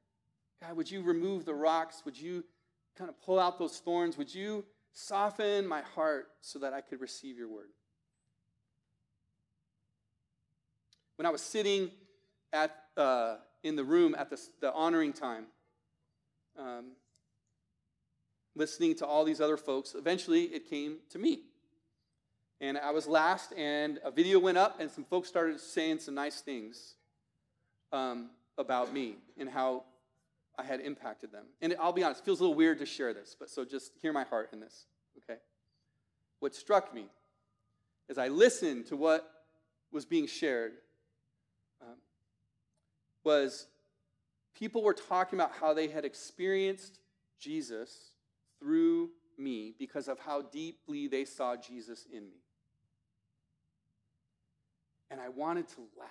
God, 0.62 0.76
would 0.76 0.92
you 0.92 1.02
remove 1.02 1.46
the 1.46 1.54
rocks? 1.54 2.04
Would 2.06 2.20
you 2.20 2.44
kind 2.98 3.10
of 3.10 3.20
pull 3.22 3.40
out 3.40 3.60
those 3.60 3.80
thorns? 3.80 4.18
Would 4.18 4.34
you 4.34 4.66
soften 4.94 5.66
my 5.66 5.82
heart 5.82 6.28
so 6.42 6.60
that 6.60 6.74
I 6.74 6.82
could 6.82 7.02
receive 7.02 7.38
your 7.38 7.48
word? 7.48 7.70
When 11.16 11.26
I 11.26 11.30
was 11.30 11.42
sitting 11.42 11.92
at, 12.52 12.76
uh, 12.98 13.36
in 13.64 13.76
the 13.76 13.84
room 13.84 14.16
at 14.18 14.30
the, 14.30 14.40
the 14.60 14.74
honoring 14.74 15.14
time, 15.14 15.46
um, 16.58 16.92
listening 18.56 18.96
to 18.96 19.06
all 19.06 19.24
these 19.24 19.40
other 19.40 19.58
folks. 19.58 19.96
Eventually, 19.96 20.44
it 20.44 20.70
came 20.70 20.98
to 21.10 21.20
me. 21.20 21.42
And 22.60 22.78
I 22.78 22.92
was 22.92 23.08
last, 23.08 23.54
and 23.54 24.00
a 24.04 24.12
video 24.12 24.40
went 24.40 24.58
up, 24.58 24.80
and 24.80 24.92
some 24.92 25.04
folks 25.04 25.28
started 25.28 25.60
saying 25.60 26.00
some 26.00 26.14
nice 26.14 26.42
things 26.42 26.96
um, 27.92 28.30
about 28.58 28.94
me 28.94 29.16
and 29.38 29.50
how 29.50 29.84
I 30.58 30.64
had 30.64 30.82
impacted 30.82 31.32
them. 31.32 31.46
And 31.62 31.76
I'll 31.80 31.94
be 31.94 32.04
honest, 32.04 32.22
it 32.22 32.26
feels 32.26 32.40
a 32.40 32.44
little 32.44 32.56
weird 32.56 32.80
to 32.80 32.86
share 32.86 33.14
this, 33.14 33.36
but 33.38 33.50
so 33.50 33.66
just 33.66 33.94
hear 34.02 34.14
my 34.14 34.24
heart 34.24 34.50
in 34.54 34.60
this. 34.60 34.86
Okay? 35.18 35.40
What 36.40 36.56
struck 36.56 36.94
me 36.94 37.06
as 38.10 38.18
I 38.18 38.28
listened 38.28 38.88
to 38.88 38.98
what 38.98 39.30
was 39.92 40.06
being 40.06 40.28
shared 40.28 40.74
um, 41.82 41.96
was 43.24 43.68
people 44.54 44.84
were 44.84 44.94
talking 44.94 45.40
about 45.40 45.52
how 45.60 45.74
they 45.74 45.88
had 45.88 46.06
experienced 46.06 47.00
Jesus 47.40 48.12
through 48.60 49.10
me 49.38 49.74
because 49.80 50.08
of 50.08 50.20
how 50.20 50.42
deeply 50.42 51.08
they 51.08 51.26
saw 51.26 51.56
Jesus 51.56 52.06
in 52.12 52.24
me. 52.24 52.42
And 55.10 55.20
I 55.20 55.30
wanted 55.30 55.68
to 55.70 55.82
laugh. 55.98 56.10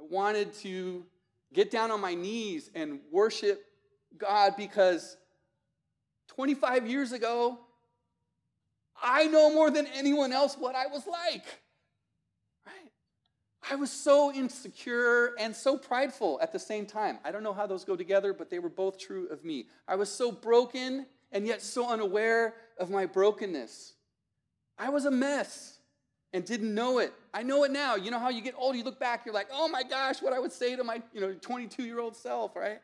I 0.00 0.04
wanted 0.10 0.52
to 0.54 1.04
get 1.54 1.70
down 1.70 1.90
on 1.90 2.00
my 2.00 2.14
knees 2.14 2.70
and 2.74 3.00
worship 3.10 3.64
God 4.18 4.54
because 4.56 5.16
25 6.28 6.86
years 6.86 7.12
ago, 7.12 7.58
I 9.02 9.26
know 9.26 9.52
more 9.52 9.70
than 9.70 9.86
anyone 9.94 10.32
else 10.32 10.56
what 10.58 10.74
I 10.74 10.86
was 10.86 11.06
like. 11.06 11.44
Right? 12.66 12.90
I 13.70 13.76
was 13.76 13.90
so 13.90 14.32
insecure 14.32 15.34
and 15.38 15.54
so 15.54 15.78
prideful 15.78 16.38
at 16.42 16.52
the 16.52 16.58
same 16.58 16.86
time. 16.86 17.18
I 17.24 17.30
don't 17.30 17.42
know 17.42 17.52
how 17.52 17.66
those 17.66 17.84
go 17.84 17.96
together, 17.96 18.32
but 18.32 18.50
they 18.50 18.58
were 18.58 18.68
both 18.68 18.98
true 18.98 19.28
of 19.28 19.44
me. 19.44 19.66
I 19.86 19.94
was 19.94 20.10
so 20.10 20.32
broken 20.32 21.06
and 21.32 21.46
yet 21.46 21.62
so 21.62 21.88
unaware 21.88 22.54
of 22.78 22.90
my 22.90 23.06
brokenness. 23.06 23.94
I 24.78 24.88
was 24.90 25.04
a 25.04 25.10
mess 25.10 25.73
and 26.34 26.44
didn't 26.44 26.74
know 26.74 26.98
it. 26.98 27.14
I 27.32 27.44
know 27.44 27.62
it 27.62 27.70
now. 27.70 27.94
You 27.94 28.10
know 28.10 28.18
how 28.18 28.28
you 28.28 28.42
get 28.42 28.54
old, 28.58 28.76
you 28.76 28.82
look 28.82 28.98
back, 28.98 29.22
you're 29.24 29.34
like, 29.34 29.46
oh 29.52 29.68
my 29.68 29.84
gosh, 29.84 30.20
what 30.20 30.32
I 30.32 30.40
would 30.40 30.52
say 30.52 30.74
to 30.74 30.82
my 30.82 31.00
you 31.14 31.20
know, 31.20 31.32
22 31.32 31.84
year 31.84 32.00
old 32.00 32.16
self, 32.16 32.56
right? 32.56 32.80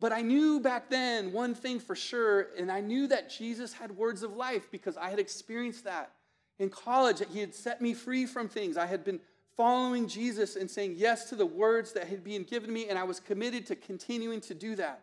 But 0.00 0.12
I 0.12 0.22
knew 0.22 0.60
back 0.60 0.88
then 0.90 1.32
one 1.32 1.54
thing 1.54 1.78
for 1.78 1.94
sure, 1.94 2.48
and 2.58 2.72
I 2.72 2.80
knew 2.80 3.06
that 3.08 3.30
Jesus 3.30 3.72
had 3.72 3.92
words 3.92 4.22
of 4.22 4.34
life 4.34 4.70
because 4.70 4.96
I 4.96 5.10
had 5.10 5.18
experienced 5.18 5.84
that. 5.84 6.10
In 6.58 6.70
college, 6.70 7.22
he 7.32 7.40
had 7.40 7.54
set 7.54 7.82
me 7.82 7.92
free 7.92 8.24
from 8.24 8.48
things. 8.48 8.78
I 8.78 8.86
had 8.86 9.04
been 9.04 9.20
following 9.56 10.08
Jesus 10.08 10.56
and 10.56 10.70
saying 10.70 10.94
yes 10.96 11.28
to 11.30 11.34
the 11.34 11.46
words 11.46 11.92
that 11.92 12.08
had 12.08 12.24
been 12.24 12.44
given 12.44 12.72
me, 12.72 12.88
and 12.88 12.98
I 12.98 13.04
was 13.04 13.20
committed 13.20 13.66
to 13.66 13.76
continuing 13.76 14.40
to 14.42 14.54
do 14.54 14.74
that. 14.76 15.02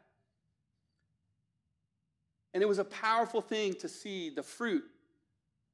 And 2.55 2.61
it 2.61 2.67
was 2.67 2.79
a 2.79 2.85
powerful 2.85 3.41
thing 3.41 3.73
to 3.75 3.89
see 3.89 4.29
the 4.29 4.43
fruit 4.43 4.83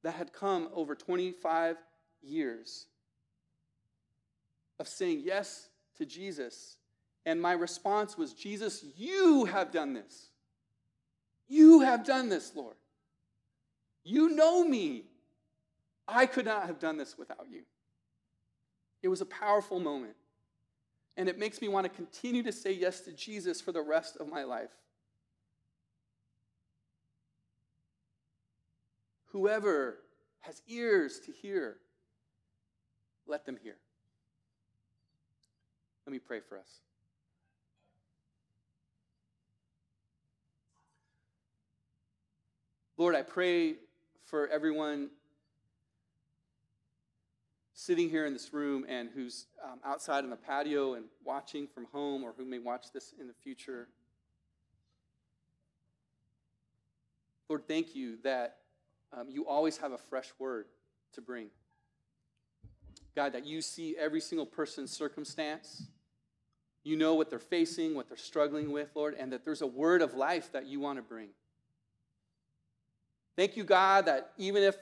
that 0.02 0.14
had 0.14 0.32
come 0.32 0.68
over 0.74 0.94
25 0.94 1.76
years 2.22 2.86
of 4.78 4.88
saying 4.88 5.22
yes 5.24 5.68
to 5.98 6.06
Jesus 6.06 6.76
and 7.26 7.40
my 7.40 7.52
response 7.52 8.16
was, 8.16 8.32
Jesus, 8.32 8.84
you 8.96 9.44
have 9.44 9.70
done 9.70 9.92
this. 9.92 10.30
You 11.48 11.80
have 11.80 12.04
done 12.04 12.28
this, 12.28 12.52
Lord. 12.54 12.76
You 14.04 14.30
know 14.30 14.64
me. 14.64 15.04
I 16.08 16.26
could 16.26 16.46
not 16.46 16.66
have 16.66 16.78
done 16.78 16.96
this 16.96 17.18
without 17.18 17.46
you. 17.50 17.62
It 19.02 19.08
was 19.08 19.20
a 19.20 19.26
powerful 19.26 19.80
moment. 19.80 20.16
And 21.16 21.28
it 21.28 21.38
makes 21.38 21.60
me 21.60 21.68
want 21.68 21.84
to 21.84 21.90
continue 21.90 22.42
to 22.42 22.52
say 22.52 22.72
yes 22.72 23.00
to 23.02 23.12
Jesus 23.12 23.60
for 23.60 23.72
the 23.72 23.82
rest 23.82 24.16
of 24.16 24.28
my 24.28 24.44
life. 24.44 24.70
Whoever 29.30 29.98
has 30.40 30.60
ears 30.68 31.20
to 31.20 31.32
hear, 31.32 31.76
let 33.26 33.46
them 33.46 33.56
hear. 33.62 33.76
Let 36.06 36.12
me 36.12 36.18
pray 36.18 36.40
for 36.40 36.58
us. 36.58 36.80
Lord, 42.96 43.14
I 43.14 43.22
pray 43.22 43.76
for 44.26 44.48
everyone 44.48 45.10
sitting 47.72 48.10
here 48.10 48.26
in 48.26 48.32
this 48.32 48.52
room 48.52 48.84
and 48.88 49.08
who's 49.14 49.46
um, 49.64 49.80
outside 49.84 50.24
on 50.24 50.30
the 50.30 50.36
patio 50.36 50.94
and 50.94 51.06
watching 51.24 51.66
from 51.66 51.86
home 51.92 52.22
or 52.22 52.34
who 52.36 52.44
may 52.44 52.58
watch 52.58 52.92
this 52.92 53.14
in 53.18 53.26
the 53.26 53.32
future. 53.32 53.88
Lord, 57.48 57.66
thank 57.66 57.94
you 57.94 58.18
that 58.22 58.58
um, 59.12 59.26
you 59.28 59.46
always 59.46 59.76
have 59.78 59.92
a 59.92 59.98
fresh 59.98 60.30
word 60.38 60.66
to 61.14 61.20
bring. 61.20 61.48
God, 63.16 63.32
that 63.32 63.44
you 63.44 63.60
see 63.60 63.96
every 63.98 64.20
single 64.20 64.46
person's 64.46 64.90
circumstance. 64.90 65.84
You 66.84 66.96
know 66.96 67.14
what 67.14 67.28
they're 67.28 67.38
facing, 67.38 67.94
what 67.94 68.08
they're 68.08 68.16
struggling 68.16 68.70
with, 68.70 68.90
Lord, 68.94 69.16
and 69.18 69.32
that 69.32 69.44
there's 69.44 69.62
a 69.62 69.66
word 69.66 70.00
of 70.00 70.14
life 70.14 70.52
that 70.52 70.66
you 70.66 70.80
want 70.80 70.98
to 70.98 71.02
bring. 71.02 71.28
Thank 73.36 73.56
you, 73.56 73.64
God, 73.64 74.06
that 74.06 74.32
even 74.38 74.62
if 74.62 74.76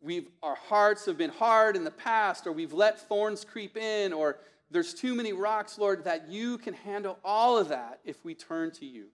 we've, 0.00 0.28
our 0.42 0.54
hearts 0.54 1.06
have 1.06 1.18
been 1.18 1.30
hard 1.30 1.74
in 1.76 1.84
the 1.84 1.90
past, 1.90 2.46
or 2.46 2.52
we've 2.52 2.72
let 2.72 3.00
thorns 3.08 3.44
creep 3.44 3.76
in, 3.76 4.12
or 4.12 4.38
there's 4.70 4.94
too 4.94 5.14
many 5.14 5.32
rocks, 5.32 5.78
Lord, 5.78 6.04
that 6.04 6.28
you 6.30 6.58
can 6.58 6.74
handle 6.74 7.18
all 7.24 7.58
of 7.58 7.68
that 7.68 8.00
if 8.04 8.24
we 8.24 8.34
turn 8.34 8.70
to 8.72 8.86
you. 8.86 9.06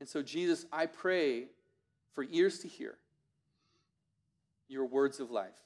And 0.00 0.08
so, 0.08 0.22
Jesus, 0.22 0.66
I 0.72 0.86
pray 0.86 1.44
for 2.12 2.26
ears 2.30 2.58
to 2.60 2.68
hear 2.68 2.96
your 4.72 4.86
words 4.86 5.20
of 5.20 5.30
life. 5.30 5.60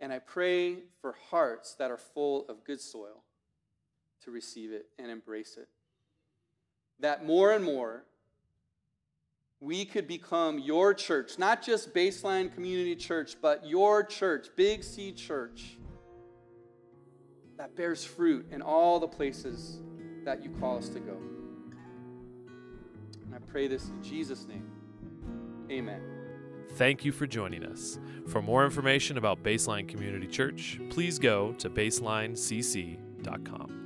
And 0.00 0.12
I 0.12 0.18
pray 0.18 0.78
for 1.00 1.14
hearts 1.30 1.74
that 1.74 1.90
are 1.90 1.98
full 1.98 2.46
of 2.48 2.64
good 2.64 2.80
soil 2.80 3.22
to 4.24 4.30
receive 4.30 4.72
it 4.72 4.86
and 4.98 5.10
embrace 5.10 5.56
it. 5.56 5.68
That 7.00 7.24
more 7.24 7.52
and 7.52 7.64
more, 7.64 8.04
we 9.60 9.84
could 9.84 10.08
become 10.08 10.58
your 10.58 10.94
church, 10.94 11.38
not 11.38 11.62
just 11.62 11.94
baseline 11.94 12.52
community 12.52 12.96
church, 12.96 13.36
but 13.40 13.66
your 13.66 14.02
church, 14.02 14.48
Big 14.56 14.82
C 14.82 15.12
Church, 15.12 15.76
that 17.56 17.76
bears 17.76 18.04
fruit 18.04 18.46
in 18.50 18.62
all 18.62 18.98
the 18.98 19.08
places 19.08 19.80
that 20.24 20.42
you 20.42 20.50
call 20.60 20.76
us 20.78 20.88
to 20.88 21.00
go. 21.00 21.16
And 23.24 23.34
I 23.34 23.38
pray 23.50 23.68
this 23.68 23.88
in 23.88 24.02
Jesus' 24.02 24.46
name. 24.46 24.68
Amen. 25.70 26.13
Thank 26.72 27.04
you 27.04 27.12
for 27.12 27.26
joining 27.26 27.64
us. 27.64 27.98
For 28.26 28.42
more 28.42 28.64
information 28.64 29.18
about 29.18 29.42
Baseline 29.42 29.88
Community 29.88 30.26
Church, 30.26 30.80
please 30.90 31.18
go 31.18 31.52
to 31.58 31.70
baselinecc.com. 31.70 33.83